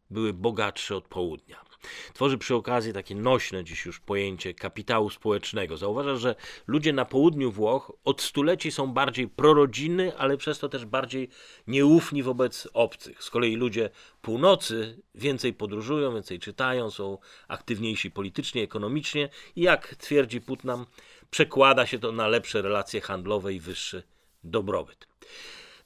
były 0.09 0.33
bogatsze 0.33 0.95
od 0.95 1.07
południa. 1.07 1.70
Tworzy 2.13 2.37
przy 2.37 2.55
okazji 2.55 2.93
takie 2.93 3.15
nośne 3.15 3.63
dziś 3.63 3.85
już 3.85 3.99
pojęcie 3.99 4.53
kapitału 4.53 5.09
społecznego. 5.09 5.77
Zauważa, 5.77 6.15
że 6.15 6.35
ludzie 6.67 6.93
na 6.93 7.05
południu 7.05 7.51
Włoch 7.51 7.91
od 8.05 8.21
stuleci 8.21 8.71
są 8.71 8.87
bardziej 8.87 9.27
prorodzinni, 9.27 10.11
ale 10.17 10.37
przez 10.37 10.59
to 10.59 10.69
też 10.69 10.85
bardziej 10.85 11.29
nieufni 11.67 12.23
wobec 12.23 12.67
obcych. 12.73 13.23
Z 13.23 13.29
kolei 13.29 13.55
ludzie 13.55 13.89
północy 14.21 15.01
więcej 15.15 15.53
podróżują, 15.53 16.13
więcej 16.13 16.39
czytają, 16.39 16.91
są 16.91 17.17
aktywniejsi 17.47 18.11
politycznie, 18.11 18.63
ekonomicznie 18.63 19.29
i 19.55 19.61
jak 19.61 19.95
twierdzi 19.95 20.41
Putnam, 20.41 20.85
przekłada 21.29 21.85
się 21.85 21.99
to 21.99 22.11
na 22.11 22.27
lepsze 22.27 22.61
relacje 22.61 23.01
handlowe 23.01 23.53
i 23.53 23.59
wyższy 23.59 24.03
dobrobyt. 24.43 25.07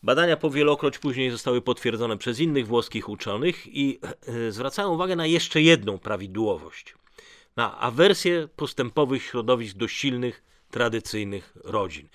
Badania 0.05 0.37
powielokroć 0.37 0.99
później 0.99 1.31
zostały 1.31 1.61
potwierdzone 1.61 2.17
przez 2.17 2.39
innych 2.39 2.67
włoskich 2.67 3.09
uczonych 3.09 3.67
i 3.67 3.99
e, 4.27 4.51
zwracają 4.51 4.93
uwagę 4.93 5.15
na 5.15 5.25
jeszcze 5.25 5.61
jedną 5.61 5.97
prawidłowość. 5.97 6.95
Na 7.55 7.79
awersję 7.79 8.47
postępowych 8.55 9.23
środowisk 9.23 9.77
do 9.77 9.87
silnych, 9.87 10.43
tradycyjnych 10.71 11.53
rodzin. 11.63 12.07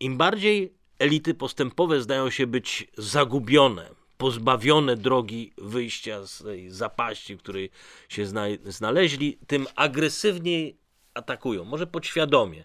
Im 0.00 0.16
bardziej 0.16 0.72
elity 0.98 1.34
postępowe 1.34 2.00
zdają 2.00 2.30
się 2.30 2.46
być 2.46 2.88
zagubione, 2.98 3.90
pozbawione 4.16 4.96
drogi 4.96 5.52
wyjścia 5.58 6.26
z 6.26 6.42
tej 6.42 6.70
zapaści, 6.70 7.36
w 7.36 7.38
której 7.38 7.70
się 8.08 8.26
znaleźli, 8.64 9.38
tym 9.46 9.66
agresywniej 9.76 10.76
atakują, 11.14 11.64
może 11.64 11.86
podświadomie. 11.86 12.64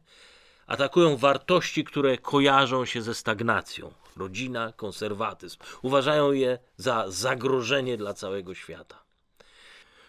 Atakują 0.67 1.17
wartości, 1.17 1.83
które 1.83 2.17
kojarzą 2.17 2.85
się 2.85 3.01
ze 3.01 3.13
stagnacją. 3.13 4.04
Rodzina, 4.15 4.73
konserwatyzm. 4.73 5.57
Uważają 5.81 6.31
je 6.31 6.59
za 6.77 7.05
zagrożenie 7.07 7.97
dla 7.97 8.13
całego 8.13 8.55
świata. 8.55 9.05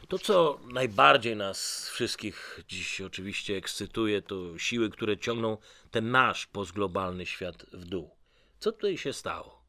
To, 0.09 0.19
co 0.19 0.61
najbardziej 0.73 1.37
nas 1.37 1.89
wszystkich 1.89 2.61
dziś 2.69 3.01
oczywiście 3.01 3.57
ekscytuje, 3.57 4.23
to 4.23 4.59
siły, 4.59 4.91
które 4.91 5.19
ciągną 5.19 5.59
ten 5.91 6.11
nasz 6.11 6.47
postglobalny 6.47 7.27
świat 7.27 7.67
w 7.73 7.85
dół. 7.85 8.11
Co 8.59 8.73
tutaj 8.73 8.99
się 8.99 9.13
stało? 9.13 9.63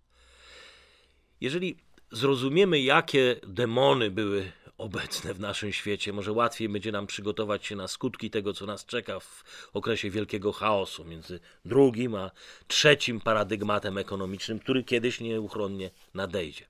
Jeżeli 1.41 1.78
zrozumiemy, 2.12 2.80
jakie 2.80 3.39
demony 3.47 4.12
były 4.12 4.52
obecne 4.77 5.33
w 5.33 5.39
naszym 5.39 5.73
świecie, 5.73 6.13
może 6.13 6.31
łatwiej 6.31 6.69
będzie 6.69 6.91
nam 6.91 7.07
przygotować 7.07 7.65
się 7.65 7.75
na 7.75 7.87
skutki 7.87 8.29
tego, 8.29 8.53
co 8.53 8.65
nas 8.65 8.85
czeka 8.85 9.19
w 9.19 9.43
okresie 9.73 10.09
wielkiego 10.09 10.51
chaosu 10.51 11.05
między 11.05 11.39
drugim 11.65 12.15
a 12.15 12.31
trzecim 12.67 13.21
paradygmatem 13.21 13.97
ekonomicznym, 13.97 14.59
który 14.59 14.83
kiedyś 14.83 15.21
nieuchronnie 15.21 15.91
nadejdzie. 16.13 16.65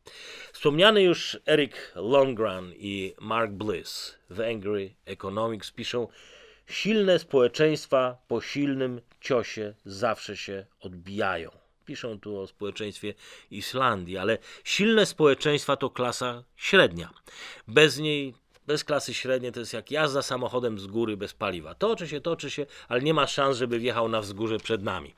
Wspomniany 0.54 1.04
już 1.04 1.38
Eric 1.46 1.92
Longran 1.96 2.74
i 2.78 3.14
Mark 3.22 3.52
Bliss 3.52 4.16
w 4.30 4.40
Angry 4.40 4.94
Economics 5.06 5.72
piszą, 5.72 6.08
silne 6.68 7.20
społeczeństwa 7.20 8.18
po 8.28 8.42
silnym 8.42 9.02
ciosie 9.22 9.74
zawsze 9.86 10.38
się 10.38 10.66
odbijają. 10.80 11.67
Piszą 11.88 12.20
tu 12.20 12.40
o 12.40 12.48
społeczeństwie 12.48 13.14
Islandii, 13.52 14.18
ale 14.18 14.38
silne 14.64 15.06
społeczeństwa 15.06 15.76
to 15.76 15.90
klasa 15.90 16.44
średnia. 16.56 17.10
Bez 17.68 17.98
niej 17.98 18.34
bez 18.68 18.84
klasy 18.84 19.14
średniej 19.14 19.52
to 19.52 19.60
jest 19.60 19.74
jak 19.74 19.92
jazda 19.92 20.22
samochodem 20.22 20.80
z 20.80 20.88
góry 20.88 21.18
bez 21.18 21.34
paliwa. 21.34 21.76
Toczy 21.76 22.08
się, 22.08 22.22
toczy 22.22 22.52
się, 22.52 22.66
ale 22.88 23.02
nie 23.02 23.14
ma 23.14 23.28
szans, 23.28 23.58
żeby 23.58 23.80
wjechał 23.80 24.10
na 24.10 24.22
wzgórze 24.22 24.58
przed 24.58 24.84
nami. 24.84 25.16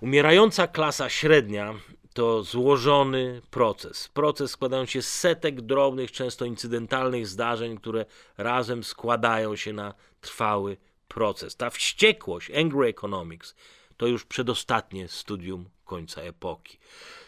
Umierająca 0.00 0.66
klasa 0.66 1.08
średnia 1.08 1.74
to 2.14 2.42
złożony 2.42 3.42
proces. 3.50 4.08
Proces 4.08 4.50
składający 4.50 4.92
się 4.92 5.02
z 5.02 5.12
setek 5.12 5.60
drobnych, 5.60 6.12
często 6.12 6.44
incydentalnych 6.44 7.26
zdarzeń, 7.26 7.76
które 7.76 8.06
razem 8.38 8.84
składają 8.84 9.56
się 9.56 9.72
na 9.72 9.94
trwały 10.20 10.76
proces. 11.08 11.56
Ta 11.56 11.70
wściekłość, 11.70 12.50
angry 12.50 12.88
economics, 12.88 13.54
to 13.96 14.06
już 14.06 14.24
przedostatnie 14.24 15.08
studium 15.08 15.73
końca 15.84 16.22
epoki. 16.22 16.78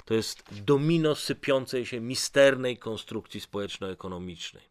To 0.04 0.14
jest 0.14 0.62
domino 0.64 1.14
sypiącej 1.14 1.86
się 1.86 2.00
misternej 2.00 2.76
konstrukcji 2.78 3.40
społeczno-ekonomicznej. 3.40 4.62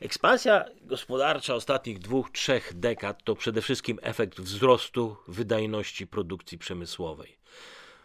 Ekspansja 0.00 0.64
gospodarcza 0.80 1.54
ostatnich 1.54 1.98
dwóch, 1.98 2.30
trzech 2.30 2.72
dekad 2.74 3.24
to 3.24 3.34
przede 3.34 3.62
wszystkim 3.62 3.98
efekt 4.02 4.40
wzrostu 4.40 5.16
wydajności 5.28 6.06
produkcji 6.06 6.58
przemysłowej. 6.58 7.38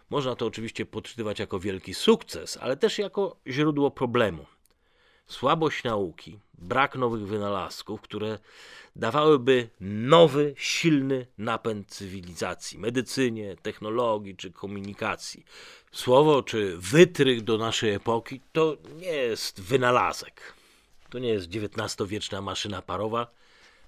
Można 0.09 0.35
to 0.35 0.45
oczywiście 0.45 0.85
podczytywać 0.85 1.39
jako 1.39 1.59
wielki 1.59 1.93
sukces, 1.93 2.57
ale 2.61 2.77
też 2.77 2.97
jako 2.97 3.37
źródło 3.47 3.91
problemu 3.91 4.45
słabość 5.27 5.83
nauki, 5.83 6.39
brak 6.53 6.95
nowych 6.95 7.27
wynalazków, 7.27 8.01
które 8.01 8.39
dawałyby 8.95 9.69
nowy, 9.81 10.53
silny 10.57 11.27
napęd 11.37 11.87
cywilizacji, 11.87 12.79
medycynie, 12.79 13.55
technologii 13.61 14.35
czy 14.35 14.51
komunikacji. 14.51 15.45
Słowo 15.91 16.43
czy 16.43 16.77
wytrych 16.77 17.43
do 17.43 17.57
naszej 17.57 17.93
epoki 17.93 18.41
to 18.53 18.77
nie 18.95 19.13
jest 19.13 19.61
wynalazek. 19.61 20.53
To 21.09 21.19
nie 21.19 21.29
jest 21.29 21.47
XIX-wieczna 21.47 22.41
maszyna 22.41 22.81
parowa, 22.81 23.27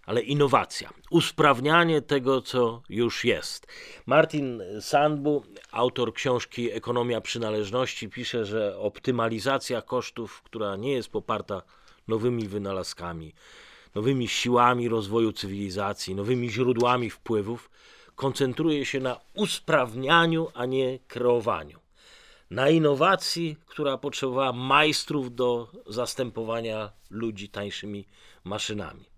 ale 0.10 0.22
innowacja, 0.22 0.90
usprawnianie 1.10 2.02
tego, 2.02 2.42
co 2.42 2.82
już 2.90 3.26
jest. 3.26 3.68
Martin 4.06 4.62
Sandbu, 4.82 5.44
autor 5.72 6.14
książki 6.14 6.72
Ekonomia 6.72 7.22
Przynależności, 7.22 8.10
pisze, 8.10 8.46
że 8.46 8.78
optymalizacja 8.78 9.82
kosztów, 9.82 10.42
która 10.42 10.76
nie 10.76 10.92
jest 10.92 11.10
poparta 11.10 11.62
nowymi 12.08 12.48
wynalazkami, 12.48 13.34
nowymi 13.96 14.28
siłami 14.28 14.90
rozwoju 14.90 15.34
cywilizacji, 15.34 16.16
nowymi 16.16 16.50
źródłami 16.50 17.10
wpływów, 17.10 17.70
koncentruje 18.16 18.86
się 18.86 19.00
na 19.00 19.20
usprawnianiu, 19.34 20.48
a 20.54 20.66
nie 20.66 21.00
kreowaniu. 21.08 21.80
Na 22.52 22.70
innowacji, 22.70 23.58
która 23.66 23.98
potrzebowała 23.98 24.54
majstrów 24.54 25.36
do 25.36 25.72
zastępowania 25.88 26.92
ludzi 27.10 27.50
tańszymi 27.50 28.06
maszynami. 28.44 29.09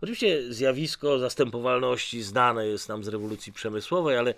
Oczywiście 0.00 0.52
zjawisko 0.52 1.18
zastępowalności 1.18 2.22
znane 2.22 2.66
jest 2.66 2.88
nam 2.88 3.04
z 3.04 3.08
rewolucji 3.08 3.52
przemysłowej, 3.52 4.16
ale 4.16 4.34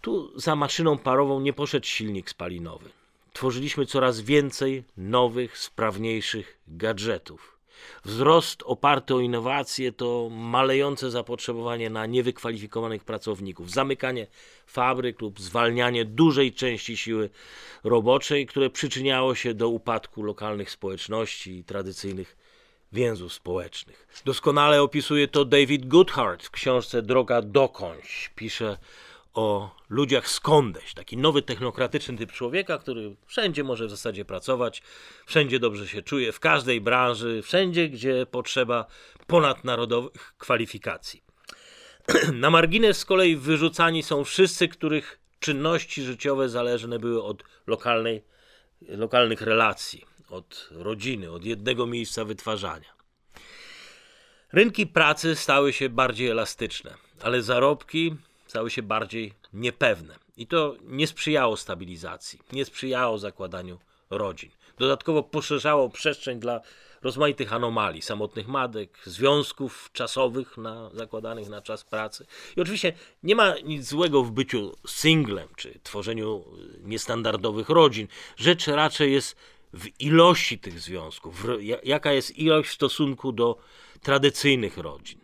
tu 0.00 0.40
za 0.40 0.56
maszyną 0.56 0.98
parową 0.98 1.40
nie 1.40 1.52
poszedł 1.52 1.86
silnik 1.86 2.30
spalinowy. 2.30 2.90
Tworzyliśmy 3.32 3.86
coraz 3.86 4.20
więcej 4.20 4.84
nowych, 4.96 5.58
sprawniejszych 5.58 6.58
gadżetów. 6.68 7.60
Wzrost 8.04 8.62
oparty 8.66 9.14
o 9.14 9.20
innowacje 9.20 9.92
to 9.92 10.28
malejące 10.30 11.10
zapotrzebowanie 11.10 11.90
na 11.90 12.06
niewykwalifikowanych 12.06 13.04
pracowników, 13.04 13.70
zamykanie 13.70 14.26
fabryk 14.66 15.20
lub 15.20 15.40
zwalnianie 15.40 16.04
dużej 16.04 16.52
części 16.52 16.96
siły 16.96 17.30
roboczej, 17.84 18.46
które 18.46 18.70
przyczyniało 18.70 19.34
się 19.34 19.54
do 19.54 19.68
upadku 19.68 20.22
lokalnych 20.22 20.70
społeczności 20.70 21.56
i 21.56 21.64
tradycyjnych 21.64 22.36
więzów 22.92 23.32
społecznych. 23.32 24.22
Doskonale 24.24 24.82
opisuje 24.82 25.28
to 25.28 25.44
David 25.44 25.86
Goodhart 25.86 26.44
w 26.44 26.50
książce 26.50 27.02
Droga 27.02 27.42
dokądś. 27.42 28.30
Pisze 28.34 28.76
o 29.34 29.74
ludziach 29.88 30.28
skądeś, 30.28 30.94
taki 30.94 31.16
nowy 31.16 31.42
technokratyczny 31.42 32.16
typ 32.16 32.32
człowieka, 32.32 32.78
który 32.78 33.16
wszędzie 33.26 33.64
może 33.64 33.86
w 33.86 33.90
zasadzie 33.90 34.24
pracować, 34.24 34.82
wszędzie 35.26 35.58
dobrze 35.58 35.88
się 35.88 36.02
czuje, 36.02 36.32
w 36.32 36.40
każdej 36.40 36.80
branży, 36.80 37.42
wszędzie, 37.42 37.88
gdzie 37.88 38.26
potrzeba 38.26 38.86
ponadnarodowych 39.26 40.34
kwalifikacji. 40.38 41.22
Na 42.32 42.50
margines 42.50 42.98
z 42.98 43.04
kolei 43.04 43.36
wyrzucani 43.36 44.02
są 44.02 44.24
wszyscy, 44.24 44.68
których 44.68 45.20
czynności 45.40 46.02
życiowe 46.02 46.48
zależne 46.48 46.98
były 46.98 47.22
od 47.22 47.42
lokalnej, 47.66 48.22
lokalnych 48.82 49.40
relacji 49.40 50.09
od 50.30 50.68
rodziny, 50.70 51.30
od 51.30 51.44
jednego 51.44 51.86
miejsca 51.86 52.24
wytwarzania. 52.24 53.00
Rynki 54.52 54.86
pracy 54.86 55.36
stały 55.36 55.72
się 55.72 55.88
bardziej 55.88 56.28
elastyczne, 56.28 56.94
ale 57.22 57.42
zarobki 57.42 58.16
stały 58.46 58.70
się 58.70 58.82
bardziej 58.82 59.32
niepewne. 59.52 60.18
I 60.36 60.46
to 60.46 60.76
nie 60.82 61.06
sprzyjało 61.06 61.56
stabilizacji, 61.56 62.38
nie 62.52 62.64
sprzyjało 62.64 63.18
zakładaniu 63.18 63.78
rodzin. 64.10 64.50
Dodatkowo 64.78 65.22
poszerzało 65.22 65.88
przestrzeń 65.88 66.40
dla 66.40 66.60
rozmaitych 67.02 67.52
anomalii, 67.52 68.02
samotnych 68.02 68.48
matek, 68.48 68.98
związków 69.04 69.90
czasowych 69.92 70.56
na, 70.56 70.90
zakładanych 70.94 71.48
na 71.48 71.62
czas 71.62 71.84
pracy. 71.84 72.26
I 72.56 72.60
oczywiście 72.60 72.92
nie 73.22 73.36
ma 73.36 73.54
nic 73.58 73.88
złego 73.88 74.22
w 74.22 74.30
byciu 74.30 74.76
singlem 74.86 75.48
czy 75.56 75.80
tworzeniu 75.82 76.44
niestandardowych 76.82 77.68
rodzin. 77.68 78.08
Rzecz 78.36 78.66
raczej 78.66 79.12
jest 79.12 79.36
w 79.72 80.00
ilości 80.00 80.58
tych 80.58 80.80
związków, 80.80 81.46
jaka 81.82 82.12
jest 82.12 82.38
ilość 82.38 82.70
w 82.70 82.74
stosunku 82.74 83.32
do 83.32 83.58
tradycyjnych 84.02 84.78
rodzin. 84.78 85.20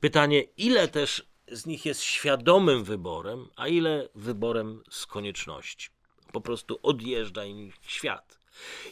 Pytanie, 0.00 0.42
ile 0.56 0.88
też 0.88 1.26
z 1.48 1.66
nich 1.66 1.86
jest 1.86 2.02
świadomym 2.02 2.84
wyborem, 2.84 3.48
a 3.56 3.68
ile 3.68 4.08
wyborem 4.14 4.82
z 4.90 5.06
konieczności. 5.06 5.88
Po 6.32 6.40
prostu 6.40 6.78
odjeżdża 6.82 7.44
im 7.44 7.72
świat. 7.82 8.40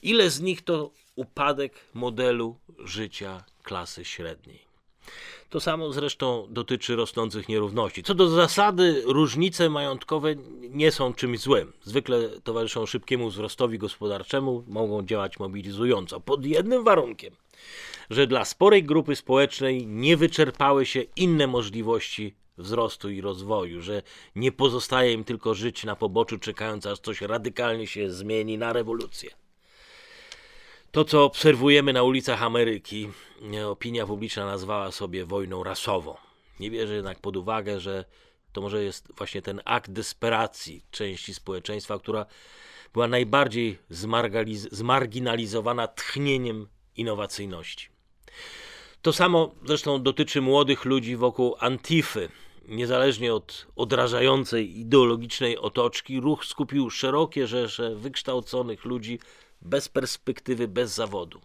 Ile 0.02 0.30
z 0.30 0.40
nich 0.40 0.62
to 0.62 0.90
upadek 1.14 1.84
modelu 1.94 2.60
życia 2.78 3.44
klasy 3.62 4.04
średniej? 4.04 4.67
To 5.50 5.60
samo 5.60 5.92
zresztą 5.92 6.46
dotyczy 6.50 6.96
rosnących 6.96 7.48
nierówności. 7.48 8.02
Co 8.02 8.14
do 8.14 8.28
zasady, 8.28 9.02
różnice 9.04 9.70
majątkowe 9.70 10.34
nie 10.70 10.92
są 10.92 11.14
czymś 11.14 11.40
złym. 11.40 11.72
Zwykle 11.82 12.28
towarzyszą 12.44 12.86
szybkiemu 12.86 13.30
wzrostowi 13.30 13.78
gospodarczemu, 13.78 14.64
mogą 14.66 15.02
działać 15.02 15.38
mobilizująco, 15.38 16.20
pod 16.20 16.46
jednym 16.46 16.84
warunkiem, 16.84 17.34
że 18.10 18.26
dla 18.26 18.44
sporej 18.44 18.84
grupy 18.84 19.16
społecznej 19.16 19.86
nie 19.86 20.16
wyczerpały 20.16 20.86
się 20.86 21.02
inne 21.16 21.46
możliwości 21.46 22.34
wzrostu 22.58 23.10
i 23.10 23.20
rozwoju, 23.20 23.82
że 23.82 24.02
nie 24.36 24.52
pozostaje 24.52 25.12
im 25.12 25.24
tylko 25.24 25.54
żyć 25.54 25.84
na 25.84 25.96
poboczu, 25.96 26.38
czekając 26.38 26.86
aż 26.86 26.98
coś 26.98 27.20
radykalnie 27.20 27.86
się 27.86 28.10
zmieni 28.10 28.58
na 28.58 28.72
rewolucję. 28.72 29.30
To, 30.98 31.04
co 31.04 31.24
obserwujemy 31.24 31.92
na 31.92 32.02
ulicach 32.02 32.42
Ameryki, 32.42 33.08
opinia 33.66 34.06
publiczna 34.06 34.46
nazwała 34.46 34.92
sobie 34.92 35.24
wojną 35.24 35.64
rasową. 35.64 36.16
Nie 36.60 36.70
bierze 36.70 36.94
jednak 36.94 37.20
pod 37.20 37.36
uwagę, 37.36 37.80
że 37.80 38.04
to 38.52 38.60
może 38.60 38.84
jest 38.84 39.12
właśnie 39.16 39.42
ten 39.42 39.60
akt 39.64 39.90
desperacji 39.90 40.82
części 40.90 41.34
społeczeństwa, 41.34 41.98
która 41.98 42.26
była 42.92 43.08
najbardziej 43.08 43.78
zmarginalizowana 44.70 45.88
tchnieniem 45.88 46.68
innowacyjności. 46.96 47.88
To 49.02 49.12
samo 49.12 49.54
zresztą 49.64 50.02
dotyczy 50.02 50.40
młodych 50.40 50.84
ludzi 50.84 51.16
wokół 51.16 51.56
Antify. 51.58 52.28
Niezależnie 52.68 53.34
od 53.34 53.66
odrażającej 53.76 54.78
ideologicznej 54.78 55.58
otoczki, 55.58 56.20
ruch 56.20 56.44
skupił 56.44 56.90
szerokie 56.90 57.46
rzesze 57.46 57.96
wykształconych 57.96 58.84
ludzi 58.84 59.18
bez 59.62 59.88
perspektywy, 59.88 60.68
bez 60.68 60.94
zawodu. 60.94 61.40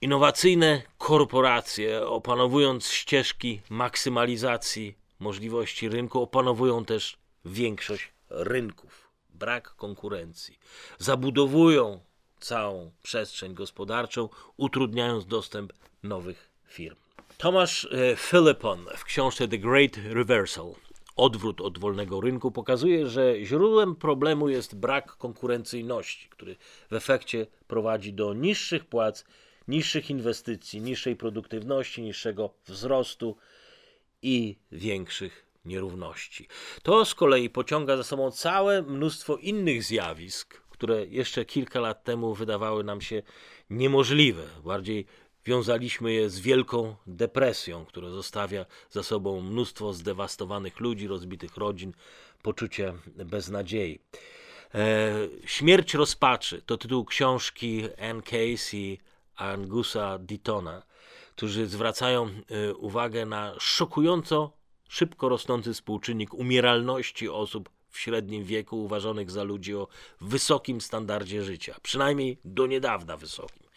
Innowacyjne 0.00 0.82
korporacje, 0.98 2.06
opanowując 2.06 2.88
ścieżki 2.88 3.60
maksymalizacji 3.70 4.98
możliwości 5.18 5.88
rynku, 5.88 6.22
opanowują 6.22 6.84
też 6.84 7.16
większość 7.44 8.12
rynków. 8.30 9.10
Brak 9.30 9.74
konkurencji. 9.76 10.58
Zabudowują 10.98 12.00
całą 12.40 12.90
przestrzeń 13.02 13.54
gospodarczą, 13.54 14.28
utrudniając 14.56 15.26
dostęp 15.26 15.72
nowych 16.02 16.50
firm. 16.66 16.96
Tomasz 17.38 17.84
e, 17.84 18.16
Philippon 18.16 18.86
w 18.96 19.04
książce 19.04 19.48
The 19.48 19.58
Great 19.58 19.96
Reversal 19.96 20.74
odwrót 21.20 21.60
od 21.60 21.78
wolnego 21.78 22.20
rynku 22.20 22.50
pokazuje, 22.50 23.06
że 23.08 23.44
źródłem 23.44 23.96
problemu 23.96 24.48
jest 24.48 24.76
brak 24.76 25.16
konkurencyjności, 25.16 26.28
który 26.28 26.56
w 26.90 26.92
efekcie 26.92 27.46
prowadzi 27.66 28.12
do 28.12 28.34
niższych 28.34 28.84
płac, 28.84 29.24
niższych 29.68 30.10
inwestycji, 30.10 30.80
niższej 30.80 31.16
produktywności, 31.16 32.02
niższego 32.02 32.50
wzrostu 32.66 33.36
i 34.22 34.56
większych 34.72 35.46
nierówności. 35.64 36.48
To 36.82 37.04
z 37.04 37.14
kolei 37.14 37.50
pociąga 37.50 37.96
za 37.96 38.04
sobą 38.04 38.30
całe 38.30 38.82
mnóstwo 38.82 39.36
innych 39.36 39.84
zjawisk, 39.84 40.60
które 40.70 41.06
jeszcze 41.06 41.44
kilka 41.44 41.80
lat 41.80 42.04
temu 42.04 42.34
wydawały 42.34 42.84
nam 42.84 43.00
się 43.00 43.22
niemożliwe, 43.70 44.46
bardziej 44.64 45.06
wiązaliśmy 45.46 46.12
je 46.12 46.30
z 46.30 46.40
wielką 46.40 46.96
depresją, 47.06 47.86
która 47.86 48.10
zostawia 48.10 48.66
za 48.90 49.02
sobą 49.02 49.40
mnóstwo 49.40 49.92
zdewastowanych 49.92 50.80
ludzi, 50.80 51.06
rozbitych 51.06 51.56
rodzin, 51.56 51.92
poczucie 52.42 52.94
beznadziei. 53.06 54.00
E, 54.74 55.14
Śmierć 55.44 55.94
rozpaczy 55.94 56.62
to 56.62 56.78
tytuł 56.78 57.04
książki 57.04 57.82
Anne 57.98 58.22
Case 58.22 58.76
i 58.76 58.98
Angusa 59.36 60.18
Ditona, 60.18 60.82
którzy 61.36 61.66
zwracają 61.66 62.26
e, 62.26 62.74
uwagę 62.74 63.26
na 63.26 63.54
szokująco 63.58 64.52
szybko 64.88 65.28
rosnący 65.28 65.72
współczynnik 65.72 66.34
umieralności 66.34 67.28
osób 67.28 67.70
w 67.90 67.98
średnim 67.98 68.44
wieku 68.44 68.84
uważanych 68.84 69.30
za 69.30 69.42
ludzi 69.42 69.74
o 69.74 69.88
wysokim 70.20 70.80
standardzie 70.80 71.44
życia, 71.44 71.76
przynajmniej 71.82 72.38
do 72.44 72.66
niedawna 72.66 73.16
wysokim. 73.16 73.69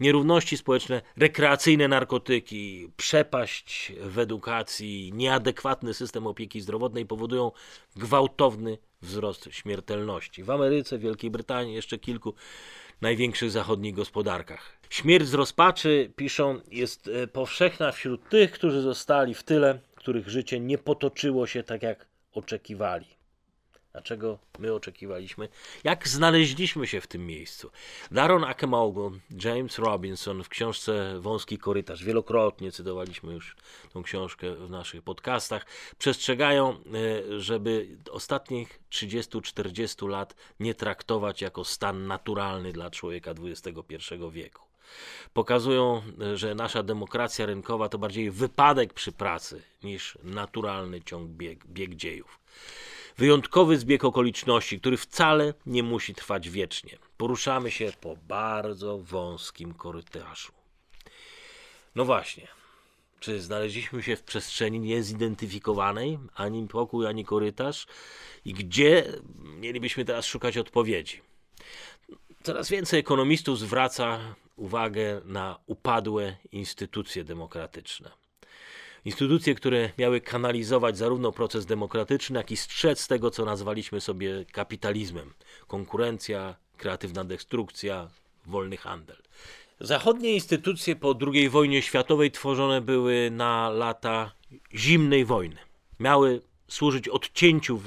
Nierówności 0.00 0.56
społeczne, 0.56 1.02
rekreacyjne 1.16 1.88
narkotyki, 1.88 2.88
przepaść 2.96 3.92
w 4.00 4.18
edukacji, 4.18 5.12
nieadekwatny 5.14 5.94
system 5.94 6.26
opieki 6.26 6.60
zdrowotnej 6.60 7.06
powodują 7.06 7.50
gwałtowny 7.96 8.78
wzrost 9.02 9.48
śmiertelności. 9.50 10.44
W 10.44 10.50
Ameryce, 10.50 10.98
Wielkiej 10.98 11.30
Brytanii, 11.30 11.74
jeszcze 11.74 11.98
kilku 11.98 12.34
największych 13.00 13.50
zachodnich 13.50 13.94
gospodarkach. 13.94 14.78
Śmierć 14.90 15.26
z 15.26 15.34
rozpaczy, 15.34 16.12
piszą, 16.16 16.60
jest 16.70 17.08
e, 17.08 17.26
powszechna 17.26 17.92
wśród 17.92 18.28
tych, 18.28 18.52
którzy 18.52 18.80
zostali 18.80 19.34
w 19.34 19.42
tyle, 19.42 19.78
których 19.94 20.28
życie 20.28 20.60
nie 20.60 20.78
potoczyło 20.78 21.46
się 21.46 21.62
tak, 21.62 21.82
jak 21.82 22.06
oczekiwali. 22.32 23.06
A 23.94 24.00
czego 24.00 24.38
my 24.58 24.74
oczekiwaliśmy? 24.74 25.48
Jak 25.84 26.08
znaleźliśmy 26.08 26.86
się 26.86 27.00
w 27.00 27.06
tym 27.06 27.26
miejscu? 27.26 27.70
Daron 28.10 28.44
Akemoglu, 28.44 29.12
James 29.44 29.78
Robinson 29.78 30.42
w 30.42 30.48
książce 30.48 31.20
Wąski 31.20 31.58
Korytarz, 31.58 32.04
wielokrotnie 32.04 32.72
cytowaliśmy 32.72 33.32
już 33.32 33.56
tą 33.92 34.02
książkę 34.02 34.54
w 34.54 34.70
naszych 34.70 35.02
podcastach, 35.02 35.66
przestrzegają, 35.98 36.70
e, 36.70 37.40
żeby 37.40 37.88
ostatnich 38.10 38.80
30-40 38.90 40.08
lat 40.08 40.34
nie 40.60 40.74
traktować 40.74 41.42
jako 41.42 41.64
stan 41.64 42.06
naturalny 42.06 42.72
dla 42.72 42.90
człowieka 42.90 43.30
XXI 43.30 43.96
wieku. 44.30 44.62
Pokazują, 45.32 46.02
e, 46.20 46.36
że 46.36 46.54
nasza 46.54 46.82
demokracja 46.82 47.46
rynkowa 47.46 47.88
to 47.88 47.98
bardziej 47.98 48.30
wypadek 48.30 48.92
przy 48.92 49.12
pracy 49.12 49.62
niż 49.82 50.18
naturalny 50.22 51.02
ciąg 51.02 51.30
bieg, 51.30 51.66
bieg 51.66 51.94
dziejów. 51.94 52.38
Wyjątkowy 53.18 53.78
zbieg 53.78 54.04
okoliczności, 54.04 54.80
który 54.80 54.96
wcale 54.96 55.54
nie 55.66 55.82
musi 55.82 56.14
trwać 56.14 56.50
wiecznie. 56.50 56.98
Poruszamy 57.16 57.70
się 57.70 57.92
po 58.00 58.16
bardzo 58.16 58.98
wąskim 58.98 59.74
korytarzu. 59.74 60.52
No 61.94 62.04
właśnie. 62.04 62.48
Czy 63.20 63.40
znaleźliśmy 63.40 64.02
się 64.02 64.16
w 64.16 64.22
przestrzeni 64.22 64.80
niezidentyfikowanej, 64.80 66.18
ani 66.34 66.68
pokój, 66.68 67.06
ani 67.06 67.24
korytarz? 67.24 67.86
I 68.44 68.52
gdzie 68.52 69.04
mielibyśmy 69.44 70.04
teraz 70.04 70.26
szukać 70.26 70.56
odpowiedzi? 70.58 71.20
Coraz 72.42 72.68
więcej 72.68 73.00
ekonomistów 73.00 73.58
zwraca 73.58 74.34
uwagę 74.56 75.20
na 75.24 75.58
upadłe 75.66 76.36
instytucje 76.52 77.24
demokratyczne. 77.24 78.21
Instytucje, 79.04 79.54
które 79.54 79.90
miały 79.98 80.20
kanalizować 80.20 80.98
zarówno 80.98 81.32
proces 81.32 81.66
demokratyczny, 81.66 82.38
jak 82.38 82.50
i 82.50 82.56
strzec 82.56 83.06
tego, 83.06 83.30
co 83.30 83.44
nazwaliśmy 83.44 84.00
sobie 84.00 84.44
kapitalizmem. 84.52 85.34
Konkurencja, 85.66 86.56
kreatywna 86.76 87.24
destrukcja, 87.24 88.08
wolny 88.46 88.76
handel. 88.76 89.16
Zachodnie 89.80 90.34
instytucje 90.34 90.96
po 90.96 91.18
II 91.32 91.48
wojnie 91.48 91.82
światowej 91.82 92.30
tworzone 92.30 92.80
były 92.80 93.30
na 93.30 93.70
lata 93.70 94.32
zimnej 94.74 95.24
wojny. 95.24 95.56
Miały 96.00 96.42
służyć 96.68 97.08
odcięciu 97.08 97.80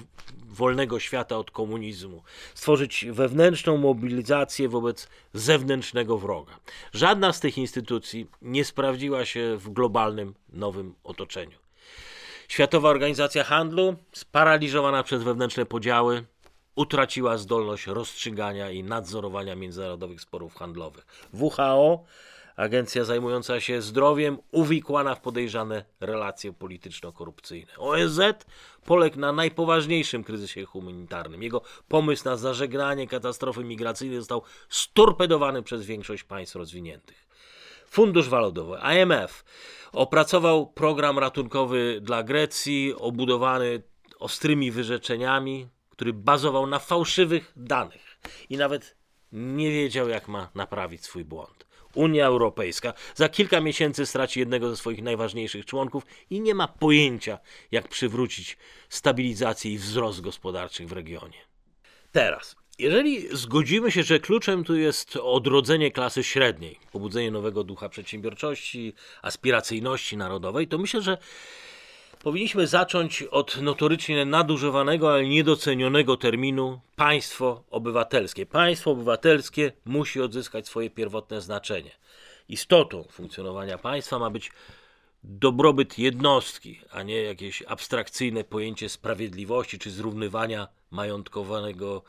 wolnego 0.56 1.00
świata 1.00 1.38
od 1.38 1.52
komunizmu, 1.52 2.24
stworzyć 2.54 3.06
wewnętrzną 3.12 3.78
mobilizację 3.78 4.70
wobec 4.70 5.10
zewnętrznego 5.34 6.18
wroga. 6.18 6.60
Żadna 6.94 7.34
z 7.34 7.40
tych 7.40 7.58
instytucji 7.58 8.28
nie 8.42 8.66
sprawdziła 8.66 9.26
się 9.26 9.58
w 9.58 9.70
globalnym 9.70 10.34
nowym 10.50 10.96
otoczeniu. 11.04 11.58
Światowa 12.48 12.90
Organizacja 12.90 13.44
Handlu, 13.44 13.96
sparaliżowana 14.12 15.04
przez 15.04 15.24
wewnętrzne 15.24 15.66
podziały, 15.66 16.26
utraciła 16.76 17.38
zdolność 17.38 17.88
rozstrzygania 17.88 18.72
i 18.72 18.84
nadzorowania 18.84 19.56
międzynarodowych 19.56 20.22
sporów 20.22 20.56
handlowych. 20.56 21.06
WHO 21.34 22.04
agencja 22.56 23.04
zajmująca 23.04 23.60
się 23.60 23.82
zdrowiem, 23.82 24.38
uwikłana 24.52 25.16
w 25.16 25.22
podejrzane 25.22 25.86
relacje 26.00 26.54
polityczno-korupcyjne. 26.54 27.78
ONZ 27.78 28.20
poległ 28.86 29.20
na 29.20 29.32
najpoważniejszym 29.32 30.24
kryzysie 30.24 30.66
humanitarnym. 30.66 31.44
Jego 31.44 31.62
pomysł 31.88 32.26
na 32.26 32.38
zażegnanie 32.38 33.08
katastrofy 33.08 33.64
migracyjnej 33.64 34.20
został 34.20 34.42
storpedowany 34.70 35.64
przez 35.64 35.86
większość 35.86 36.24
państw 36.24 36.56
rozwiniętych. 36.56 37.28
Fundusz 37.88 38.30
Walutowy, 38.30 38.78
IMF, 38.96 39.44
opracował 39.92 40.68
program 40.68 41.20
ratunkowy 41.20 42.00
dla 42.02 42.24
Grecji, 42.24 42.94
obudowany 42.98 43.84
ostrymi 44.20 44.72
wyrzeczeniami, 44.72 45.68
który 45.90 46.14
bazował 46.14 46.68
na 46.68 46.80
fałszywych 46.80 47.54
danych 47.56 48.20
i 48.50 48.58
nawet 48.58 48.96
nie 49.32 49.72
wiedział, 49.72 50.10
jak 50.10 50.28
ma 50.28 50.50
naprawić 50.56 51.04
swój 51.04 51.26
błąd. 51.26 51.65
Unia 51.96 52.26
Europejska 52.26 52.94
za 53.16 53.30
kilka 53.30 53.62
miesięcy 53.62 54.06
straci 54.06 54.40
jednego 54.40 54.70
ze 54.70 54.78
swoich 54.78 55.04
najważniejszych 55.04 55.66
członków 55.66 56.04
i 56.30 56.42
nie 56.42 56.56
ma 56.56 56.68
pojęcia, 56.68 57.40
jak 57.72 57.88
przywrócić 57.88 58.58
stabilizację 58.90 59.72
i 59.72 59.78
wzrost 59.78 60.22
gospodarczy 60.22 60.86
w 60.86 60.92
regionie. 60.92 61.38
Teraz, 62.12 62.56
Jeżeli 62.80 63.38
zgodzimy 63.38 63.92
się, 63.92 64.04
że 64.04 64.20
kluczem 64.20 64.64
tu 64.64 64.76
jest 64.76 65.16
odrodzenie 65.16 65.92
klasy 65.92 66.24
średniej, 66.24 66.80
pobudzenie 66.92 67.32
nowego 67.32 67.64
ducha 67.64 67.90
przedsiębiorczości, 67.90 68.94
aspiracyjności 69.22 70.18
narodowej, 70.18 70.68
to 70.68 70.78
myślę, 70.78 71.02
że 71.02 71.18
powinniśmy 72.20 72.68
zacząć 72.68 73.24
od 73.24 73.62
notorycznie 73.62 74.26
nadużywanego, 74.26 75.14
ale 75.14 75.28
niedocenionego 75.28 76.18
terminu 76.18 76.80
państwo 76.96 77.64
obywatelskie. 77.72 78.46
Państwo 78.46 78.92
obywatelskie 78.92 79.72
musi 79.86 80.22
odzyskać 80.22 80.68
swoje 80.68 80.90
pierwotne 80.90 81.42
znaczenie. 81.42 81.92
Istotą 82.50 83.04
funkcjonowania 83.12 83.78
państwa 83.78 84.20
ma 84.20 84.30
być 84.30 84.52
dobrobyt 85.24 86.00
jednostki, 86.00 86.82
a 86.92 87.04
nie 87.04 87.22
jakieś 87.22 87.64
abstrakcyjne 87.68 88.44
pojęcie 88.44 88.90
sprawiedliwości 88.90 89.80
czy 89.80 89.92
zrównywania 89.92 90.68
majątkowanego 90.92 92.04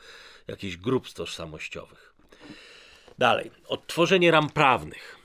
jakichś 0.47 0.77
grup 0.77 1.09
tożsamościowych. 1.09 2.13
Dalej, 3.17 3.51
odtworzenie 3.67 4.31
ram 4.31 4.49
prawnych. 4.49 5.16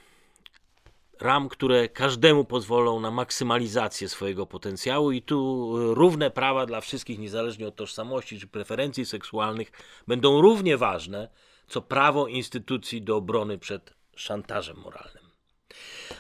Ram, 1.22 1.48
które 1.48 1.88
każdemu 1.88 2.44
pozwolą 2.44 3.00
na 3.00 3.10
maksymalizację 3.10 4.08
swojego 4.08 4.46
potencjału, 4.46 5.12
i 5.12 5.22
tu 5.22 5.70
równe 5.94 6.30
prawa 6.30 6.66
dla 6.66 6.80
wszystkich, 6.80 7.18
niezależnie 7.18 7.68
od 7.68 7.76
tożsamości 7.76 8.40
czy 8.40 8.46
preferencji 8.46 9.06
seksualnych, 9.06 9.72
będą 10.08 10.40
równie 10.40 10.76
ważne, 10.76 11.28
co 11.66 11.82
prawo 11.82 12.26
instytucji 12.26 13.02
do 13.02 13.16
obrony 13.16 13.58
przed 13.58 13.94
szantażem 14.16 14.76
moralnym. 14.76 15.22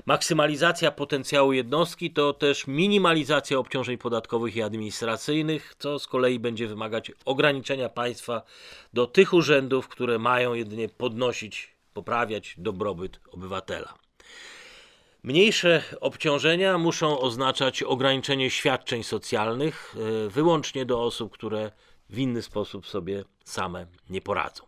Maksymalizacja 0.06 0.90
potencjału 0.90 1.52
jednostki 1.52 2.10
to 2.10 2.32
też 2.32 2.66
minimalizacja 2.66 3.58
obciążeń 3.58 3.98
podatkowych 3.98 4.56
i 4.56 4.62
administracyjnych, 4.62 5.74
co 5.78 5.98
z 5.98 6.06
kolei 6.06 6.38
będzie 6.38 6.66
wymagać 6.66 7.12
ograniczenia 7.24 7.88
państwa 7.88 8.42
do 8.92 9.06
tych 9.06 9.32
urzędów, 9.32 9.88
które 9.88 10.18
mają 10.18 10.54
jedynie 10.54 10.88
podnosić, 10.88 11.76
poprawiać 11.94 12.54
dobrobyt 12.58 13.20
obywatela. 13.32 14.01
Mniejsze 15.24 15.82
obciążenia 16.00 16.78
muszą 16.78 17.20
oznaczać 17.20 17.82
ograniczenie 17.82 18.50
świadczeń 18.50 19.02
socjalnych 19.02 19.94
e, 19.96 20.28
wyłącznie 20.28 20.84
do 20.86 21.02
osób, 21.02 21.32
które 21.32 21.70
w 22.10 22.18
inny 22.18 22.42
sposób 22.42 22.86
sobie 22.86 23.24
same 23.44 23.86
nie 24.10 24.20
poradzą. 24.20 24.64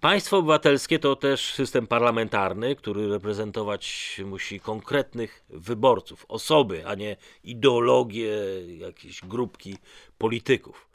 Państwo 0.00 0.36
obywatelskie 0.36 0.98
to 0.98 1.16
też 1.16 1.54
system 1.54 1.86
parlamentarny, 1.86 2.76
który 2.76 3.08
reprezentować 3.08 4.16
musi 4.24 4.60
konkretnych 4.60 5.44
wyborców, 5.48 6.26
osoby, 6.28 6.86
a 6.86 6.94
nie 6.94 7.16
ideologie, 7.44 8.32
jakieś 8.78 9.20
grupki 9.20 9.76
polityków. 10.18 10.88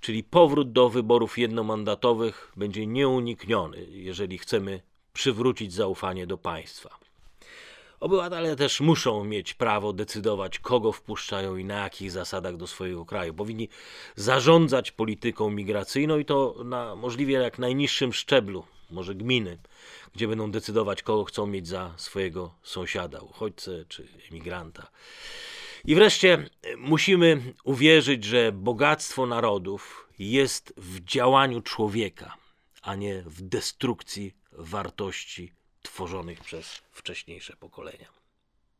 Czyli 0.00 0.24
powrót 0.24 0.72
do 0.72 0.88
wyborów 0.88 1.38
jednomandatowych 1.38 2.52
będzie 2.56 2.86
nieunikniony, 2.86 3.86
jeżeli 3.90 4.38
chcemy 4.38 4.80
przywrócić 5.12 5.72
zaufanie 5.72 6.26
do 6.26 6.38
państwa. 6.38 7.03
Obywatele 8.00 8.56
też 8.56 8.80
muszą 8.80 9.24
mieć 9.24 9.54
prawo 9.54 9.92
decydować, 9.92 10.58
kogo 10.58 10.92
wpuszczają 10.92 11.56
i 11.56 11.64
na 11.64 11.74
jakich 11.74 12.10
zasadach 12.10 12.56
do 12.56 12.66
swojego 12.66 13.04
kraju. 13.04 13.34
Powinni 13.34 13.68
zarządzać 14.16 14.92
polityką 14.92 15.50
migracyjną 15.50 16.18
i 16.18 16.24
to 16.24 16.54
na 16.64 16.94
możliwie 16.94 17.34
jak 17.34 17.58
najniższym 17.58 18.12
szczeblu, 18.12 18.64
może 18.90 19.14
gminy, 19.14 19.58
gdzie 20.14 20.28
będą 20.28 20.50
decydować, 20.50 21.02
kogo 21.02 21.24
chcą 21.24 21.46
mieć 21.46 21.68
za 21.68 21.94
swojego 21.96 22.54
sąsiada, 22.62 23.20
uchodźcę 23.20 23.84
czy 23.88 24.08
emigranta. 24.30 24.90
I 25.84 25.94
wreszcie 25.94 26.50
musimy 26.78 27.54
uwierzyć, 27.64 28.24
że 28.24 28.52
bogactwo 28.52 29.26
narodów 29.26 30.08
jest 30.18 30.74
w 30.76 31.00
działaniu 31.04 31.60
człowieka, 31.60 32.34
a 32.82 32.94
nie 32.94 33.22
w 33.22 33.42
destrukcji 33.42 34.34
wartości 34.52 35.52
tworzonych 35.84 36.40
przez 36.40 36.82
wcześniejsze 36.92 37.56
pokolenia. 37.56 38.08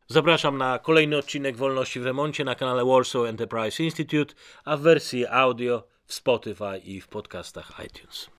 Zapraszam 0.08 0.58
na 0.58 0.78
kolejny 0.78 1.16
odcinek 1.16 1.56
Wolności 1.56 2.00
w 2.00 2.06
Remoncie 2.06 2.44
na 2.44 2.54
kanale 2.54 2.84
Warsaw 2.84 3.26
Enterprise 3.26 3.84
Institute, 3.84 4.34
a 4.64 4.76
w 4.76 4.80
wersji 4.80 5.26
audio 5.26 5.84
w 6.06 6.14
Spotify 6.14 6.78
i 6.84 7.00
w 7.00 7.08
podcastach 7.08 7.72
iTunes. 7.86 8.30